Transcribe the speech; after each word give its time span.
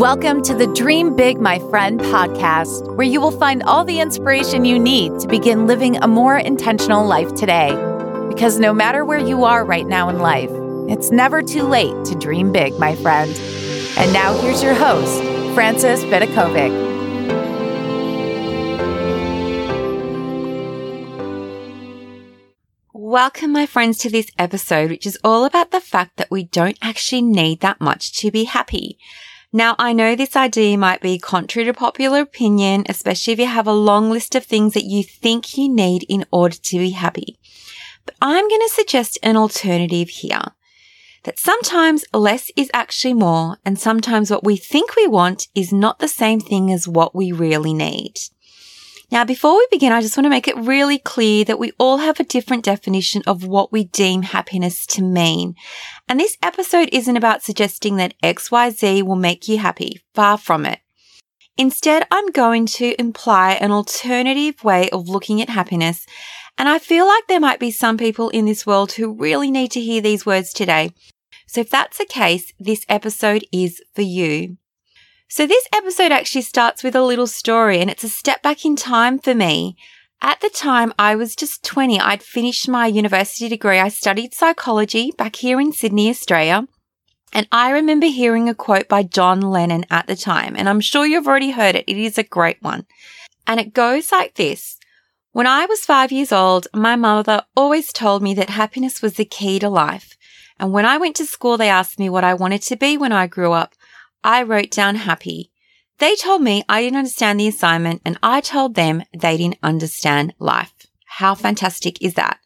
Welcome 0.00 0.40
to 0.44 0.54
the 0.54 0.66
Dream 0.68 1.14
Big, 1.14 1.42
My 1.42 1.58
Friend 1.68 2.00
podcast, 2.00 2.96
where 2.96 3.06
you 3.06 3.20
will 3.20 3.30
find 3.30 3.62
all 3.64 3.84
the 3.84 4.00
inspiration 4.00 4.64
you 4.64 4.78
need 4.78 5.20
to 5.20 5.28
begin 5.28 5.66
living 5.66 5.98
a 5.98 6.08
more 6.08 6.38
intentional 6.38 7.04
life 7.04 7.34
today. 7.34 7.68
Because 8.26 8.58
no 8.58 8.72
matter 8.72 9.04
where 9.04 9.18
you 9.18 9.44
are 9.44 9.62
right 9.62 9.86
now 9.86 10.08
in 10.08 10.20
life, 10.20 10.48
it's 10.88 11.10
never 11.10 11.42
too 11.42 11.64
late 11.64 11.92
to 12.06 12.14
dream 12.14 12.50
big, 12.50 12.78
my 12.78 12.96
friend. 12.96 13.30
And 13.98 14.10
now 14.10 14.32
here's 14.40 14.62
your 14.62 14.72
host, 14.72 15.22
Frances 15.52 16.02
Vidakovic. 16.04 16.72
Welcome, 22.94 23.52
my 23.52 23.66
friends, 23.66 23.98
to 23.98 24.08
this 24.08 24.30
episode, 24.38 24.88
which 24.88 25.04
is 25.04 25.18
all 25.22 25.44
about 25.44 25.72
the 25.72 25.80
fact 25.80 26.16
that 26.16 26.30
we 26.30 26.44
don't 26.44 26.78
actually 26.80 27.20
need 27.20 27.60
that 27.60 27.82
much 27.82 28.14
to 28.20 28.30
be 28.30 28.44
happy. 28.44 28.98
Now, 29.52 29.74
I 29.80 29.92
know 29.92 30.14
this 30.14 30.36
idea 30.36 30.78
might 30.78 31.00
be 31.00 31.18
contrary 31.18 31.66
to 31.66 31.74
popular 31.74 32.20
opinion, 32.20 32.84
especially 32.88 33.32
if 33.32 33.40
you 33.40 33.46
have 33.46 33.66
a 33.66 33.72
long 33.72 34.08
list 34.08 34.36
of 34.36 34.44
things 34.44 34.74
that 34.74 34.84
you 34.84 35.02
think 35.02 35.58
you 35.58 35.68
need 35.68 36.04
in 36.08 36.24
order 36.30 36.56
to 36.56 36.78
be 36.78 36.90
happy. 36.90 37.36
But 38.06 38.14
I'm 38.22 38.48
going 38.48 38.60
to 38.60 38.72
suggest 38.72 39.18
an 39.24 39.36
alternative 39.36 40.08
here. 40.08 40.42
That 41.24 41.38
sometimes 41.38 42.04
less 42.14 42.50
is 42.56 42.70
actually 42.72 43.14
more, 43.14 43.58
and 43.64 43.78
sometimes 43.78 44.30
what 44.30 44.44
we 44.44 44.56
think 44.56 44.94
we 44.94 45.06
want 45.06 45.48
is 45.54 45.72
not 45.72 45.98
the 45.98 46.08
same 46.08 46.40
thing 46.40 46.72
as 46.72 46.88
what 46.88 47.14
we 47.14 47.32
really 47.32 47.74
need. 47.74 48.20
Now, 49.12 49.24
before 49.24 49.56
we 49.56 49.66
begin, 49.72 49.90
I 49.90 50.02
just 50.02 50.16
want 50.16 50.26
to 50.26 50.30
make 50.30 50.46
it 50.46 50.56
really 50.56 50.98
clear 50.98 51.44
that 51.44 51.58
we 51.58 51.72
all 51.78 51.96
have 51.96 52.20
a 52.20 52.24
different 52.24 52.64
definition 52.64 53.22
of 53.26 53.44
what 53.44 53.72
we 53.72 53.84
deem 53.84 54.22
happiness 54.22 54.86
to 54.86 55.02
mean. 55.02 55.56
And 56.08 56.20
this 56.20 56.38
episode 56.42 56.88
isn't 56.92 57.16
about 57.16 57.42
suggesting 57.42 57.96
that 57.96 58.14
XYZ 58.22 59.02
will 59.02 59.16
make 59.16 59.48
you 59.48 59.58
happy. 59.58 60.00
Far 60.14 60.38
from 60.38 60.64
it. 60.64 60.78
Instead, 61.56 62.06
I'm 62.12 62.30
going 62.30 62.66
to 62.66 62.94
imply 63.00 63.54
an 63.54 63.72
alternative 63.72 64.62
way 64.62 64.88
of 64.90 65.08
looking 65.08 65.42
at 65.42 65.48
happiness. 65.48 66.06
And 66.56 66.68
I 66.68 66.78
feel 66.78 67.06
like 67.06 67.26
there 67.26 67.40
might 67.40 67.58
be 67.58 67.72
some 67.72 67.98
people 67.98 68.28
in 68.28 68.44
this 68.44 68.64
world 68.64 68.92
who 68.92 69.12
really 69.12 69.50
need 69.50 69.72
to 69.72 69.80
hear 69.80 70.00
these 70.00 70.24
words 70.24 70.52
today. 70.52 70.94
So 71.48 71.62
if 71.62 71.68
that's 71.68 71.98
the 71.98 72.06
case, 72.06 72.52
this 72.60 72.86
episode 72.88 73.44
is 73.52 73.82
for 73.92 74.02
you. 74.02 74.56
So 75.32 75.46
this 75.46 75.64
episode 75.72 76.10
actually 76.10 76.42
starts 76.42 76.82
with 76.82 76.96
a 76.96 77.04
little 77.04 77.28
story 77.28 77.78
and 77.78 77.88
it's 77.88 78.02
a 78.02 78.08
step 78.08 78.42
back 78.42 78.64
in 78.64 78.74
time 78.74 79.20
for 79.20 79.32
me. 79.32 79.76
At 80.20 80.40
the 80.40 80.50
time, 80.50 80.92
I 80.98 81.14
was 81.14 81.36
just 81.36 81.64
20. 81.64 82.00
I'd 82.00 82.20
finished 82.20 82.68
my 82.68 82.88
university 82.88 83.48
degree. 83.48 83.78
I 83.78 83.90
studied 83.90 84.34
psychology 84.34 85.12
back 85.16 85.36
here 85.36 85.60
in 85.60 85.72
Sydney, 85.72 86.10
Australia. 86.10 86.66
And 87.32 87.46
I 87.52 87.70
remember 87.70 88.06
hearing 88.06 88.48
a 88.48 88.56
quote 88.56 88.88
by 88.88 89.04
John 89.04 89.40
Lennon 89.40 89.86
at 89.88 90.08
the 90.08 90.16
time, 90.16 90.56
and 90.56 90.68
I'm 90.68 90.80
sure 90.80 91.06
you've 91.06 91.28
already 91.28 91.52
heard 91.52 91.76
it. 91.76 91.84
It 91.86 91.96
is 91.96 92.18
a 92.18 92.24
great 92.24 92.60
one. 92.60 92.84
And 93.46 93.60
it 93.60 93.72
goes 93.72 94.10
like 94.10 94.34
this. 94.34 94.78
When 95.30 95.46
I 95.46 95.64
was 95.64 95.84
five 95.84 96.10
years 96.10 96.32
old, 96.32 96.66
my 96.74 96.96
mother 96.96 97.42
always 97.56 97.92
told 97.92 98.20
me 98.20 98.34
that 98.34 98.50
happiness 98.50 99.00
was 99.00 99.14
the 99.14 99.24
key 99.24 99.60
to 99.60 99.68
life. 99.68 100.16
And 100.58 100.72
when 100.72 100.84
I 100.84 100.98
went 100.98 101.14
to 101.16 101.24
school, 101.24 101.56
they 101.56 101.68
asked 101.68 102.00
me 102.00 102.10
what 102.10 102.24
I 102.24 102.34
wanted 102.34 102.62
to 102.62 102.76
be 102.76 102.96
when 102.96 103.12
I 103.12 103.28
grew 103.28 103.52
up. 103.52 103.74
I 104.22 104.42
wrote 104.42 104.70
down 104.70 104.96
happy. 104.96 105.50
They 105.98 106.16
told 106.16 106.42
me 106.42 106.64
I 106.68 106.82
didn't 106.82 106.98
understand 106.98 107.38
the 107.38 107.48
assignment 107.48 108.02
and 108.04 108.18
I 108.22 108.40
told 108.40 108.74
them 108.74 109.02
they 109.16 109.36
didn't 109.36 109.58
understand 109.62 110.34
life. 110.38 110.72
How 111.06 111.34
fantastic 111.34 112.00
is 112.02 112.14
that? 112.14 112.38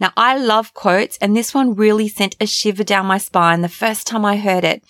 Now 0.00 0.12
I 0.16 0.36
love 0.36 0.74
quotes 0.74 1.18
and 1.18 1.36
this 1.36 1.54
one 1.54 1.74
really 1.74 2.08
sent 2.08 2.36
a 2.40 2.46
shiver 2.46 2.84
down 2.84 3.06
my 3.06 3.18
spine 3.18 3.60
the 3.60 3.68
first 3.68 4.06
time 4.06 4.24
I 4.24 4.36
heard 4.36 4.64
it. 4.64 4.82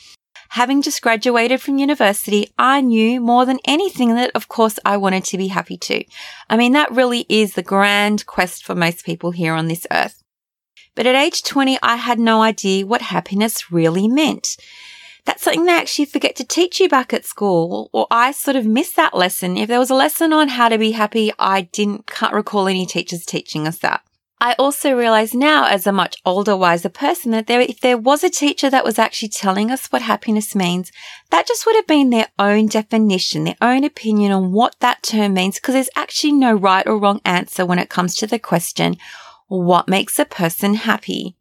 Having 0.50 0.82
just 0.82 1.00
graduated 1.00 1.62
from 1.62 1.78
university, 1.78 2.52
I 2.58 2.82
knew 2.82 3.20
more 3.20 3.46
than 3.46 3.58
anything 3.64 4.14
that 4.14 4.30
of 4.34 4.48
course 4.48 4.78
I 4.84 4.98
wanted 4.98 5.24
to 5.24 5.38
be 5.38 5.48
happy 5.48 5.78
too. 5.78 6.04
I 6.50 6.56
mean, 6.56 6.72
that 6.72 6.92
really 6.92 7.24
is 7.28 7.54
the 7.54 7.62
grand 7.62 8.26
quest 8.26 8.62
for 8.62 8.74
most 8.74 9.04
people 9.04 9.30
here 9.30 9.54
on 9.54 9.68
this 9.68 9.86
earth. 9.90 10.22
But 10.94 11.06
at 11.06 11.14
age 11.14 11.42
20, 11.42 11.78
I 11.82 11.96
had 11.96 12.18
no 12.18 12.42
idea 12.42 12.86
what 12.86 13.00
happiness 13.00 13.72
really 13.72 14.08
meant. 14.08 14.56
That's 15.24 15.42
something 15.42 15.64
they 15.64 15.72
actually 15.72 16.06
forget 16.06 16.34
to 16.36 16.44
teach 16.44 16.80
you 16.80 16.88
back 16.88 17.12
at 17.12 17.24
school, 17.24 17.90
or 17.92 18.06
I 18.10 18.32
sort 18.32 18.56
of 18.56 18.66
missed 18.66 18.96
that 18.96 19.14
lesson. 19.14 19.56
If 19.56 19.68
there 19.68 19.78
was 19.78 19.90
a 19.90 19.94
lesson 19.94 20.32
on 20.32 20.48
how 20.48 20.68
to 20.68 20.78
be 20.78 20.92
happy, 20.92 21.32
I 21.38 21.62
didn't, 21.62 22.06
can't 22.06 22.34
recall 22.34 22.66
any 22.66 22.86
teachers 22.86 23.24
teaching 23.24 23.66
us 23.68 23.78
that. 23.78 24.02
I 24.40 24.56
also 24.58 24.92
realize 24.96 25.34
now 25.34 25.66
as 25.66 25.86
a 25.86 25.92
much 25.92 26.16
older, 26.26 26.56
wiser 26.56 26.88
person 26.88 27.30
that 27.30 27.46
there, 27.46 27.60
if 27.60 27.78
there 27.78 27.96
was 27.96 28.24
a 28.24 28.30
teacher 28.30 28.68
that 28.70 28.84
was 28.84 28.98
actually 28.98 29.28
telling 29.28 29.70
us 29.70 29.86
what 29.86 30.02
happiness 30.02 30.56
means, 30.56 30.90
that 31.30 31.46
just 31.46 31.64
would 31.64 31.76
have 31.76 31.86
been 31.86 32.10
their 32.10 32.26
own 32.40 32.66
definition, 32.66 33.44
their 33.44 33.54
own 33.60 33.84
opinion 33.84 34.32
on 34.32 34.50
what 34.50 34.74
that 34.80 35.04
term 35.04 35.34
means, 35.34 35.54
because 35.54 35.74
there's 35.74 35.88
actually 35.94 36.32
no 36.32 36.52
right 36.52 36.84
or 36.88 36.98
wrong 36.98 37.20
answer 37.24 37.64
when 37.64 37.78
it 37.78 37.88
comes 37.88 38.16
to 38.16 38.26
the 38.26 38.40
question, 38.40 38.96
what 39.46 39.86
makes 39.86 40.18
a 40.18 40.24
person 40.24 40.74
happy? 40.74 41.36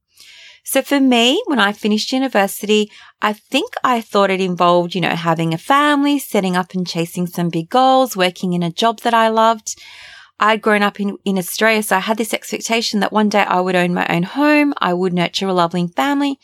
So 0.64 0.82
for 0.82 1.00
me, 1.00 1.42
when 1.48 1.60
I 1.60 1.74
finished 1.74 2.12
university, 2.12 2.92
I 3.22 3.34
think 3.34 3.74
I 3.84 4.02
thought 4.02 4.30
it 4.30 4.40
involved, 4.40 4.96
you 4.96 5.02
know, 5.02 5.16
having 5.16 5.54
a 5.54 5.58
family, 5.58 6.20
setting 6.20 6.56
up 6.56 6.74
and 6.74 6.88
chasing 6.88 7.28
some 7.28 7.50
big 7.50 7.70
goals, 7.70 8.16
working 8.16 8.54
in 8.54 8.64
a 8.64 8.72
job 8.72 9.00
that 9.02 9.14
I 9.14 9.30
loved. 9.30 9.76
I'd 10.40 10.62
grown 10.62 10.82
up 10.82 11.00
in, 11.00 11.18
in 11.24 11.38
Australia, 11.38 11.84
so 11.84 11.98
I 11.98 12.00
had 12.00 12.18
this 12.18 12.34
expectation 12.34 13.00
that 13.00 13.12
one 13.12 13.30
day 13.30 13.42
I 13.44 13.60
would 13.60 13.76
own 13.76 13.94
my 13.94 14.08
own 14.08 14.24
home, 14.24 14.74
I 14.80 14.94
would 14.94 15.14
nurture 15.14 15.48
a 15.48 15.54
loving 15.54 15.88
family, 15.88 16.40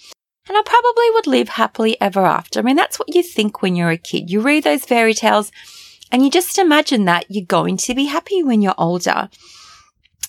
and 0.48 0.58
I 0.58 0.62
probably 0.64 1.10
would 1.14 1.28
live 1.28 1.50
happily 1.50 2.00
ever 2.00 2.26
after. 2.26 2.60
I 2.60 2.64
mean, 2.64 2.76
that's 2.76 3.00
what 3.00 3.14
you 3.14 3.24
think 3.24 3.62
when 3.62 3.76
you're 3.76 3.90
a 3.90 3.98
kid. 3.98 4.30
You 4.30 4.42
read 4.42 4.64
those 4.64 4.86
fairy 4.86 5.14
tales 5.14 5.52
and 6.12 6.24
you 6.24 6.32
just 6.32 6.58
imagine 6.58 7.06
that 7.06 7.26
you're 7.28 7.46
going 7.46 7.78
to 7.78 7.96
be 7.96 8.06
happy 8.06 8.44
when 8.44 8.62
you're 8.62 8.76
older. 8.78 9.30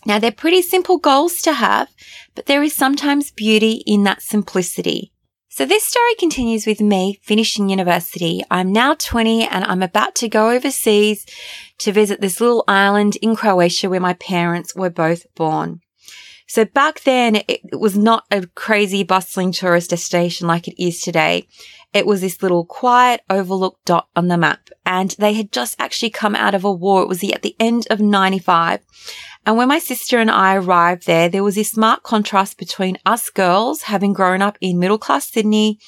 Now 0.07 0.19
they're 0.19 0.33
pretty 0.33 0.63
simple 0.63 0.99
goals 0.99 1.43
to 1.43 1.53
have, 1.53 1.89
but 2.35 2.47
there 2.47 2.63
is 2.63 2.75
sometimes 2.75 3.31
beauty 3.31 3.83
in 3.87 4.05
that 4.05 4.23
simplicity. 4.23 5.13
So 5.49 5.67
this 5.67 5.85
story 5.85 6.15
continues 6.19 6.67
with 6.67 6.81
me 6.81 7.19
finishing 7.23 7.69
university. 7.69 8.43
I'm 8.49 8.73
now 8.73 8.95
20 8.95 9.49
and 9.49 9.65
I'm 9.65 9.83
about 9.83 10.15
to 10.17 10.29
go 10.29 10.51
overseas 10.51 11.27
to 11.79 11.91
visit 11.91 12.21
this 12.21 12.41
little 12.41 12.63
island 12.69 13.17
in 13.17 13.35
Croatia 13.35 13.91
where 13.91 13.99
my 13.99 14.15
parents 14.15 14.77
were 14.77 14.91
both 14.91 15.27
born. 15.35 15.81
So 16.49 16.65
back 16.65 17.03
then 17.03 17.43
it, 17.47 17.61
was 17.73 17.97
not 17.97 18.25
a 18.31 18.47
crazy 18.47 19.05
bustling 19.05 19.53
tourist 19.53 19.91
destination 19.91 20.47
like 20.47 20.67
it 20.67 20.83
is 20.83 21.01
today. 21.03 21.47
It 21.93 22.07
was 22.07 22.23
this 22.23 22.43
little 22.43 22.65
quiet 22.65 23.21
overlooked 23.29 23.85
dot 23.85 24.09
on 24.17 24.29
the 24.29 24.39
map 24.39 24.71
and 24.85 25.15
they 25.19 25.35
had 25.35 25.53
just 25.53 25.77
actually 25.79 26.11
come 26.11 26.35
out 26.35 26.55
of 26.55 26.65
a 26.65 26.73
war. 26.73 27.03
It 27.03 27.09
was 27.09 27.23
at 27.23 27.43
the 27.43 27.55
end 27.61 27.87
of 27.91 28.01
95 28.01 28.81
and 29.45 29.57
when 29.57 29.69
my 29.69 29.79
sister 29.79 30.19
and 30.19 30.31
I 30.31 30.57
arrived 30.57 31.07
there, 31.07 31.29
there 31.29 31.45
was 31.45 31.55
this 31.55 31.77
marked 31.77 32.03
contrast 32.03 32.59
between 32.59 32.99
us 33.07 33.31
girls 33.31 33.83
having 33.83 34.13
grown 34.13 34.43
up 34.43 34.59
in 34.61 34.79
middle 34.79 34.99
class 34.99 35.31
Sydney 35.31 35.79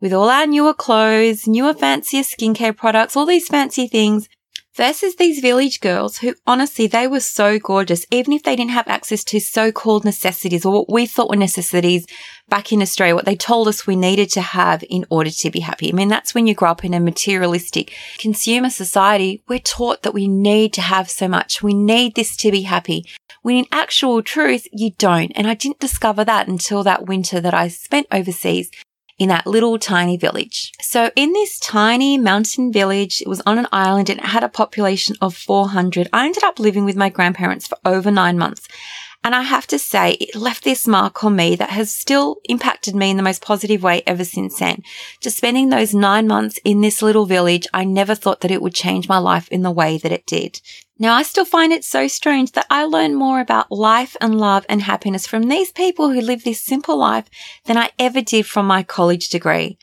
with 0.00 0.12
all 0.12 0.28
our 0.28 0.46
newer 0.46 0.74
clothes, 0.74 1.46
newer 1.46 1.74
fancier 1.74 2.22
skincare 2.22 2.76
products, 2.76 3.16
all 3.16 3.26
these 3.26 3.48
fancy 3.48 3.86
things 3.88 4.28
versus 4.76 5.16
these 5.16 5.40
village 5.40 5.80
girls 5.80 6.18
who 6.18 6.34
honestly, 6.46 6.86
they 6.86 7.06
were 7.06 7.20
so 7.20 7.58
gorgeous, 7.58 8.06
even 8.10 8.32
if 8.32 8.42
they 8.42 8.54
didn't 8.54 8.70
have 8.70 8.86
access 8.88 9.24
to 9.24 9.40
so-called 9.40 10.04
necessities 10.04 10.64
or 10.64 10.72
what 10.72 10.92
we 10.92 11.06
thought 11.06 11.30
were 11.30 11.36
necessities 11.36 12.06
back 12.48 12.72
in 12.72 12.82
Australia, 12.82 13.14
what 13.14 13.24
they 13.24 13.34
told 13.34 13.66
us 13.66 13.86
we 13.86 13.96
needed 13.96 14.30
to 14.30 14.40
have 14.40 14.84
in 14.88 15.04
order 15.10 15.30
to 15.30 15.50
be 15.50 15.60
happy. 15.60 15.88
I 15.88 15.92
mean, 15.92 16.08
that's 16.08 16.34
when 16.34 16.46
you 16.46 16.54
grow 16.54 16.70
up 16.70 16.84
in 16.84 16.94
a 16.94 17.00
materialistic 17.00 17.92
consumer 18.18 18.70
society. 18.70 19.42
We're 19.48 19.58
taught 19.58 20.02
that 20.02 20.14
we 20.14 20.28
need 20.28 20.72
to 20.74 20.82
have 20.82 21.10
so 21.10 21.26
much. 21.26 21.62
We 21.62 21.74
need 21.74 22.14
this 22.14 22.36
to 22.36 22.50
be 22.50 22.62
happy. 22.62 23.06
When 23.42 23.56
in 23.56 23.66
actual 23.70 24.22
truth, 24.22 24.66
you 24.72 24.90
don't. 24.98 25.32
And 25.36 25.46
I 25.46 25.54
didn't 25.54 25.78
discover 25.78 26.24
that 26.24 26.48
until 26.48 26.82
that 26.82 27.06
winter 27.06 27.40
that 27.40 27.54
I 27.54 27.68
spent 27.68 28.08
overseas 28.10 28.70
in 29.18 29.28
that 29.28 29.46
little 29.46 29.78
tiny 29.78 30.16
village. 30.16 30.72
So 30.80 31.10
in 31.16 31.32
this 31.32 31.58
tiny 31.58 32.18
mountain 32.18 32.72
village, 32.72 33.20
it 33.20 33.28
was 33.28 33.42
on 33.46 33.58
an 33.58 33.66
island 33.72 34.10
and 34.10 34.20
it 34.20 34.26
had 34.26 34.44
a 34.44 34.48
population 34.48 35.16
of 35.20 35.34
400. 35.34 36.08
I 36.12 36.26
ended 36.26 36.44
up 36.44 36.58
living 36.58 36.84
with 36.84 36.96
my 36.96 37.08
grandparents 37.08 37.66
for 37.66 37.78
over 37.84 38.10
nine 38.10 38.38
months. 38.38 38.68
And 39.26 39.34
I 39.34 39.42
have 39.42 39.66
to 39.66 39.78
say, 39.80 40.12
it 40.12 40.36
left 40.36 40.62
this 40.62 40.86
mark 40.86 41.24
on 41.24 41.34
me 41.34 41.56
that 41.56 41.70
has 41.70 41.90
still 41.90 42.36
impacted 42.44 42.94
me 42.94 43.10
in 43.10 43.16
the 43.16 43.24
most 43.24 43.42
positive 43.42 43.82
way 43.82 44.04
ever 44.06 44.24
since 44.24 44.60
then. 44.60 44.84
Just 45.20 45.38
spending 45.38 45.68
those 45.68 45.92
nine 45.92 46.28
months 46.28 46.60
in 46.64 46.80
this 46.80 47.02
little 47.02 47.26
village, 47.26 47.66
I 47.74 47.82
never 47.82 48.14
thought 48.14 48.42
that 48.42 48.52
it 48.52 48.62
would 48.62 48.72
change 48.72 49.08
my 49.08 49.18
life 49.18 49.48
in 49.48 49.62
the 49.62 49.72
way 49.72 49.98
that 49.98 50.12
it 50.12 50.26
did. 50.26 50.60
Now, 51.00 51.12
I 51.12 51.24
still 51.24 51.44
find 51.44 51.72
it 51.72 51.84
so 51.84 52.06
strange 52.06 52.52
that 52.52 52.68
I 52.70 52.84
learn 52.84 53.16
more 53.16 53.40
about 53.40 53.72
life 53.72 54.16
and 54.20 54.38
love 54.38 54.64
and 54.68 54.82
happiness 54.82 55.26
from 55.26 55.48
these 55.48 55.72
people 55.72 56.10
who 56.10 56.20
live 56.20 56.44
this 56.44 56.62
simple 56.62 56.96
life 56.96 57.28
than 57.64 57.76
I 57.76 57.90
ever 57.98 58.22
did 58.22 58.46
from 58.46 58.66
my 58.66 58.84
college 58.84 59.28
degree. 59.28 59.76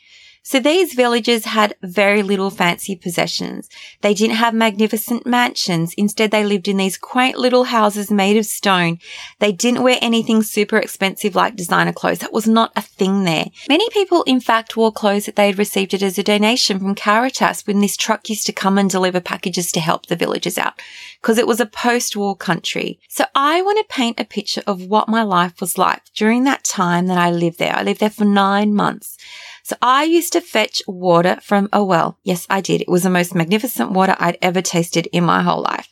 So 0.46 0.60
these 0.60 0.92
villagers 0.92 1.46
had 1.46 1.74
very 1.82 2.22
little 2.22 2.50
fancy 2.50 2.94
possessions. 2.96 3.70
They 4.02 4.12
didn't 4.12 4.36
have 4.36 4.52
magnificent 4.52 5.24
mansions. 5.26 5.94
Instead, 5.94 6.30
they 6.30 6.44
lived 6.44 6.68
in 6.68 6.76
these 6.76 6.98
quaint 6.98 7.38
little 7.38 7.64
houses 7.64 8.10
made 8.10 8.36
of 8.36 8.44
stone. 8.44 8.98
They 9.38 9.52
didn't 9.52 9.82
wear 9.82 9.96
anything 10.02 10.42
super 10.42 10.76
expensive 10.76 11.34
like 11.34 11.56
designer 11.56 11.94
clothes. 11.94 12.18
That 12.18 12.34
was 12.34 12.46
not 12.46 12.72
a 12.76 12.82
thing 12.82 13.24
there. 13.24 13.46
Many 13.70 13.88
people, 13.88 14.22
in 14.24 14.38
fact, 14.38 14.76
wore 14.76 14.92
clothes 14.92 15.24
that 15.24 15.36
they 15.36 15.46
had 15.46 15.58
received 15.58 15.94
it 15.94 16.02
as 16.02 16.18
a 16.18 16.22
donation 16.22 16.78
from 16.78 16.94
Caritas 16.94 17.66
when 17.66 17.80
this 17.80 17.96
truck 17.96 18.28
used 18.28 18.44
to 18.44 18.52
come 18.52 18.76
and 18.76 18.90
deliver 18.90 19.20
packages 19.20 19.72
to 19.72 19.80
help 19.80 20.06
the 20.06 20.16
villagers 20.16 20.58
out 20.58 20.74
because 21.22 21.38
it 21.38 21.46
was 21.46 21.58
a 21.58 21.64
post-war 21.64 22.36
country. 22.36 23.00
So 23.08 23.24
I 23.34 23.62
want 23.62 23.78
to 23.78 23.94
paint 23.94 24.20
a 24.20 24.26
picture 24.26 24.62
of 24.66 24.84
what 24.84 25.08
my 25.08 25.22
life 25.22 25.58
was 25.62 25.78
like 25.78 26.02
during 26.14 26.44
that 26.44 26.64
time 26.64 27.06
that 27.06 27.16
I 27.16 27.30
lived 27.30 27.58
there. 27.58 27.74
I 27.74 27.82
lived 27.82 28.00
there 28.00 28.10
for 28.10 28.26
nine 28.26 28.74
months. 28.74 29.16
So 29.64 29.76
I 29.80 30.04
used 30.04 30.34
to 30.34 30.42
fetch 30.42 30.82
water 30.86 31.38
from 31.42 31.70
a 31.72 31.82
well. 31.82 32.18
Yes, 32.22 32.46
I 32.50 32.60
did. 32.60 32.82
It 32.82 32.88
was 32.88 33.02
the 33.02 33.10
most 33.10 33.34
magnificent 33.34 33.92
water 33.92 34.14
I'd 34.18 34.36
ever 34.42 34.60
tasted 34.60 35.06
in 35.06 35.24
my 35.24 35.40
whole 35.40 35.62
life. 35.62 35.88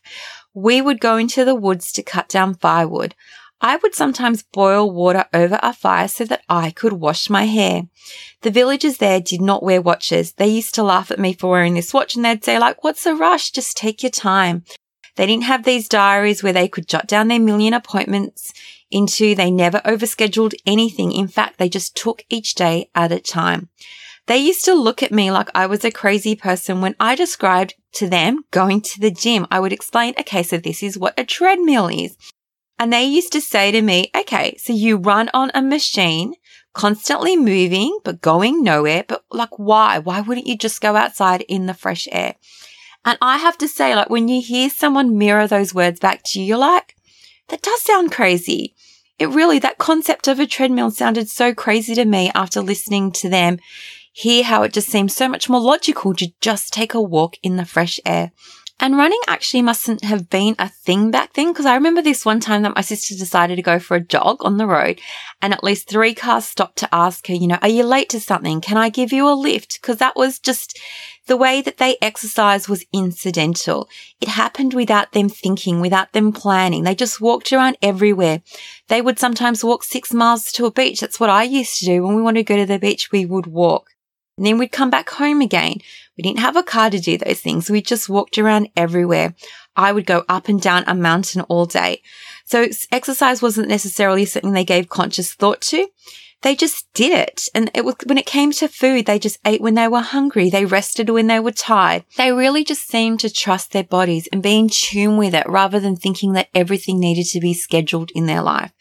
We 0.53 0.83
would 0.83 1.01
go 1.01 1.17
into 1.17 1.43
the 1.47 1.55
woods 1.55 1.91
to 1.93 2.03
cut 2.03 2.29
down 2.29 2.55
firewood. 2.55 3.15
I 3.63 3.77
would 3.77 3.95
sometimes 3.95 4.43
boil 4.43 4.91
water 4.91 5.25
over 5.33 5.59
a 5.63 5.73
fire 5.73 6.09
so 6.09 6.27
that 6.27 6.43
I 6.51 6.71
could 6.71 6.93
wash 6.93 7.31
my 7.31 7.45
hair. 7.45 7.85
The 8.43 8.51
villagers 8.51 8.99
there 8.99 9.21
did 9.21 9.41
not 9.41 9.63
wear 9.63 9.81
watches. 9.81 10.33
They 10.33 10.49
used 10.49 10.75
to 10.75 10.83
laugh 10.83 11.11
at 11.11 11.19
me 11.19 11.33
for 11.33 11.49
wearing 11.49 11.73
this 11.73 11.95
watch 11.95 12.15
and 12.15 12.25
they'd 12.27 12.45
say 12.45 12.59
like, 12.59 12.85
what's 12.85 13.05
the 13.05 13.15
rush? 13.15 13.53
Just 13.53 13.79
take 13.79 14.03
your 14.03 14.11
time. 14.11 14.65
They 15.17 15.27
didn't 15.27 15.45
have 15.45 15.65
these 15.65 15.89
diaries 15.89 16.43
where 16.43 16.53
they 16.53 16.69
could 16.69 16.89
jot 16.89 17.07
down 17.07 17.29
their 17.29 17.41
million 17.41 17.73
appointments 17.73 18.53
into. 18.93 19.35
They 19.35 19.51
never 19.51 19.81
overscheduled 19.81 20.55
anything. 20.67 21.13
In 21.13 21.29
fact, 21.29 21.59
they 21.59 21.69
just 21.69 21.97
took 21.97 22.25
each 22.29 22.55
day 22.55 22.91
at 22.95 23.13
a 23.13 23.21
time. 23.21 23.69
They 24.27 24.39
used 24.39 24.65
to 24.67 24.75
look 24.75 25.03
at 25.03 25.11
me 25.13 25.33
like 25.33 25.49
I 25.55 25.67
was 25.67 25.85
a 25.85 25.91
crazy 25.91 26.37
person 26.37 26.81
when 26.81 26.95
I 27.01 27.15
described 27.15 27.75
to 27.95 28.09
them 28.09 28.45
going 28.51 28.81
to 28.83 29.01
the 29.01 29.11
gym. 29.11 29.47
I 29.51 29.59
would 29.59 29.73
explain, 29.73 30.15
okay, 30.21 30.43
so 30.43 30.59
this 30.59 30.83
is 30.83 30.97
what 30.97 31.19
a 31.19 31.25
treadmill 31.25 31.89
is. 31.89 32.17
And 32.79 32.93
they 32.93 33.05
used 33.05 33.33
to 33.33 33.41
say 33.41 33.71
to 33.73 33.83
me, 33.83 34.11
okay, 34.17 34.57
so 34.59 34.73
you 34.73 34.97
run 34.97 35.29
on 35.35 35.51
a 35.55 35.63
machine, 35.63 36.35
constantly 36.73 37.37
moving, 37.37 37.99
but 38.05 38.21
going 38.21 38.63
nowhere. 38.63 39.05
But 39.07 39.25
like, 39.31 39.59
why? 39.59 39.99
Why 39.99 40.21
wouldn't 40.21 40.47
you 40.47 40.57
just 40.57 40.81
go 40.81 40.97
outside 40.97 41.43
in 41.43 41.67
the 41.67 41.75
fresh 41.75 42.09
air? 42.13 42.37
And 43.05 43.19
I 43.21 43.39
have 43.39 43.59
to 43.59 43.69
say, 43.69 43.95
like, 43.97 44.11
when 44.11 44.29
you 44.29 44.41
hear 44.41 44.71
someone 44.71 45.19
mirror 45.19 45.47
those 45.49 45.75
words 45.75 45.99
back 45.99 46.23
to 46.27 46.41
you, 46.41 46.47
you're 46.47 46.59
like, 46.59 46.97
that 47.49 47.63
does 47.63 47.83
sound 47.83 48.13
crazy. 48.13 48.75
It 49.19 49.29
really, 49.29 49.59
that 49.61 49.79
concept 49.79 50.27
of 50.29 50.41
a 50.41 50.47
treadmill 50.47 50.91
sounded 50.91 51.29
so 51.29 51.55
crazy 51.55 51.95
to 51.95 52.05
me 52.05 52.31
after 52.35 52.61
listening 52.61 53.13
to 53.13 53.29
them 53.29 53.59
hear 54.13 54.45
how 54.45 54.63
it 54.63 54.73
just 54.73 54.89
seems 54.89 55.17
so 55.17 55.29
much 55.29 55.49
more 55.49 55.61
logical 55.61 56.15
to 56.15 56.33
just 56.41 56.73
take 56.73 56.95
a 56.95 57.01
walk 57.01 57.37
in 57.43 57.57
the 57.57 57.65
fresh 57.65 57.99
air. 58.05 58.33
And 58.81 58.97
running 58.97 59.21
actually 59.29 59.63
mustn't 59.63 60.03
have 60.03 60.29
been 60.29 60.57
a 60.59 60.69
thing 60.69 61.13
back 61.13 61.35
then 61.35 61.53
because 61.53 61.67
I 61.67 61.77
remember 61.77 62.03
this 62.03 62.25
one 62.25 62.41
time 62.41 62.63
that 62.63 62.75
my 62.75 62.81
sister 62.81 63.15
decided 63.15 63.55
to 63.57 63.63
go 63.63 63.79
for 63.79 63.97
a 63.97 64.01
jog 64.01 64.39
on 64.41 64.57
the 64.57 64.67
road 64.67 65.01
and 65.41 65.53
at 65.53 65.63
least 65.63 65.89
three 65.89 66.15
cars 66.15 66.47
stopped 66.47 66.79
to 66.79 66.93
ask 66.93 67.29
her, 67.29 67.35
you 67.35 67.47
know, 67.47 67.59
are 67.63 67.69
you 67.69 67.85
late 67.85 68.09
to 68.09 68.21
something? 68.21 68.61
Can 68.61 68.77
I 68.77 68.89
give 68.89 69.13
you 69.13 69.29
a 69.29 69.35
lift? 69.35 69.81
Because 69.81 69.99
that 69.99 70.17
was 70.17 70.41
just 70.41 70.81
the 71.27 71.37
way 71.37 71.63
that 71.63 71.77
they 71.77 71.97
exercised 72.03 72.69
was 72.69 72.85
incidental. 72.93 73.89
It 74.21 74.29
happened 74.29 74.75
without 74.75 75.13
them 75.13 75.29
thinking, 75.29 75.81
without 75.81 76.13
them 76.13 76.33
planning. 76.33 76.83
They 76.83 76.97
just 76.97 77.21
walked 77.21 77.53
around 77.53 77.79
everywhere. 77.81 78.43
They 78.89 79.01
would 79.01 79.21
sometimes 79.21 79.63
walk 79.63 79.85
six 79.85 80.13
miles 80.13 80.51
to 80.53 80.67
a 80.67 80.73
beach. 80.73 81.01
That's 81.01 81.21
what 81.21 81.31
I 81.31 81.45
used 81.45 81.79
to 81.79 81.85
do. 81.85 82.03
When 82.03 82.17
we 82.17 82.23
wanted 82.23 82.41
to 82.41 82.53
go 82.53 82.57
to 82.57 82.67
the 82.67 82.81
beach, 82.81 83.13
we 83.13 83.25
would 83.25 83.47
walk. 83.47 83.92
And 84.37 84.47
then 84.47 84.59
we'd 84.59 84.73
come 84.73 84.91
back 84.91 85.11
home 85.11 85.41
again. 85.41 85.77
We 86.17 86.23
didn't 86.23 86.41
have 86.41 86.57
a 86.57 86.63
car 86.63 86.91
to 86.91 86.99
do 86.99 87.19
those 87.19 87.41
things. 87.41 87.71
We 87.71 87.83
just 87.83 88.09
walked 88.09 88.39
around 88.39 88.71
everywhere. 88.77 89.35
I 89.77 89.93
would 89.93 90.07
go 90.07 90.25
up 90.29 90.49
and 90.49 90.61
down 90.61 90.85
a 90.87 90.95
mountain 90.95 91.43
all 91.43 91.67
day. 91.67 92.03
So 92.45 92.67
exercise 92.91 93.43
wasn't 93.43 93.69
necessarily 93.69 94.25
something 94.25 94.53
they 94.53 94.65
gave 94.65 94.89
conscious 94.89 95.35
thought 95.35 95.61
to. 95.63 95.87
They 96.43 96.57
just 96.57 96.93
did 96.93 97.13
it. 97.13 97.49
And 97.55 97.71
it 97.73 97.85
was, 97.85 97.95
when 98.05 98.19
it 98.19 98.27
came 98.27 98.51
to 98.53 98.69
food, 98.69 99.07
they 99.07 99.19
just 99.19 99.39
ate 99.47 99.61
when 99.61 99.75
they 99.75 99.87
were 99.87 100.01
hungry. 100.01 100.51
They 100.51 100.65
rested 100.65 101.09
when 101.09 101.29
they 101.29 101.39
were 101.39 101.53
tired. 101.53 102.05
They 102.17 102.33
really 102.33 102.65
just 102.65 102.89
seemed 102.89 103.21
to 103.21 103.33
trust 103.33 103.71
their 103.71 103.85
bodies 103.85 104.29
and 104.33 104.43
be 104.43 104.59
in 104.59 104.69
tune 104.69 105.17
with 105.17 105.35
it 105.35 105.49
rather 105.49 105.79
than 105.79 105.95
thinking 105.95 106.33
that 106.33 106.49
everything 106.53 106.99
needed 106.99 107.27
to 107.27 107.41
be 107.41 107.55
scheduled 107.55 108.11
in 108.15 108.27
their 108.27 108.43
life. 108.43 108.73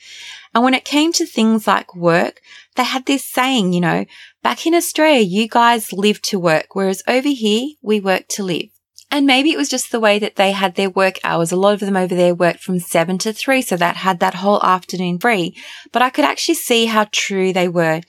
And 0.53 0.63
when 0.63 0.73
it 0.73 0.85
came 0.85 1.13
to 1.13 1.25
things 1.25 1.67
like 1.67 1.95
work, 1.95 2.41
they 2.75 2.83
had 2.83 3.05
this 3.05 3.23
saying, 3.23 3.73
you 3.73 3.79
know, 3.79 4.05
back 4.43 4.65
in 4.65 4.73
Australia, 4.73 5.21
you 5.21 5.47
guys 5.47 5.93
live 5.93 6.21
to 6.23 6.39
work, 6.39 6.73
whereas 6.73 7.03
over 7.07 7.29
here, 7.29 7.69
we 7.81 7.99
work 7.99 8.27
to 8.29 8.43
live. 8.43 8.69
And 9.13 9.27
maybe 9.27 9.51
it 9.51 9.57
was 9.57 9.67
just 9.67 9.91
the 9.91 9.99
way 9.99 10.19
that 10.19 10.37
they 10.37 10.53
had 10.53 10.75
their 10.75 10.89
work 10.89 11.19
hours. 11.23 11.51
A 11.51 11.57
lot 11.57 11.73
of 11.73 11.81
them 11.81 11.97
over 11.97 12.15
there 12.15 12.33
worked 12.33 12.61
from 12.61 12.79
seven 12.79 13.17
to 13.19 13.33
three. 13.33 13.61
So 13.61 13.75
that 13.75 13.97
had 13.97 14.21
that 14.21 14.35
whole 14.35 14.63
afternoon 14.63 15.19
free. 15.19 15.53
But 15.91 16.01
I 16.01 16.09
could 16.09 16.23
actually 16.23 16.55
see 16.55 16.85
how 16.85 17.07
true 17.11 17.51
they 17.51 17.67
were. 17.67 18.01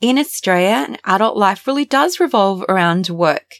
In 0.00 0.18
Australia, 0.18 0.96
adult 1.04 1.36
life 1.36 1.66
really 1.66 1.84
does 1.84 2.18
revolve 2.18 2.64
around 2.68 3.08
work. 3.08 3.54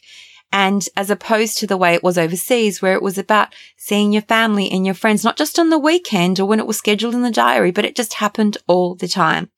And 0.51 0.85
as 0.97 1.09
opposed 1.09 1.57
to 1.59 1.67
the 1.67 1.77
way 1.77 1.93
it 1.93 2.03
was 2.03 2.17
overseas, 2.17 2.81
where 2.81 2.95
it 2.95 3.01
was 3.01 3.17
about 3.17 3.53
seeing 3.77 4.11
your 4.11 4.23
family 4.23 4.69
and 4.69 4.85
your 4.85 4.95
friends, 4.95 5.23
not 5.23 5.37
just 5.37 5.57
on 5.57 5.69
the 5.69 5.79
weekend 5.79 6.39
or 6.39 6.45
when 6.45 6.59
it 6.59 6.67
was 6.67 6.77
scheduled 6.77 7.13
in 7.13 7.21
the 7.21 7.31
diary, 7.31 7.71
but 7.71 7.85
it 7.85 7.95
just 7.95 8.15
happened 8.15 8.57
all 8.67 8.95
the 8.95 9.07
time. 9.07 9.51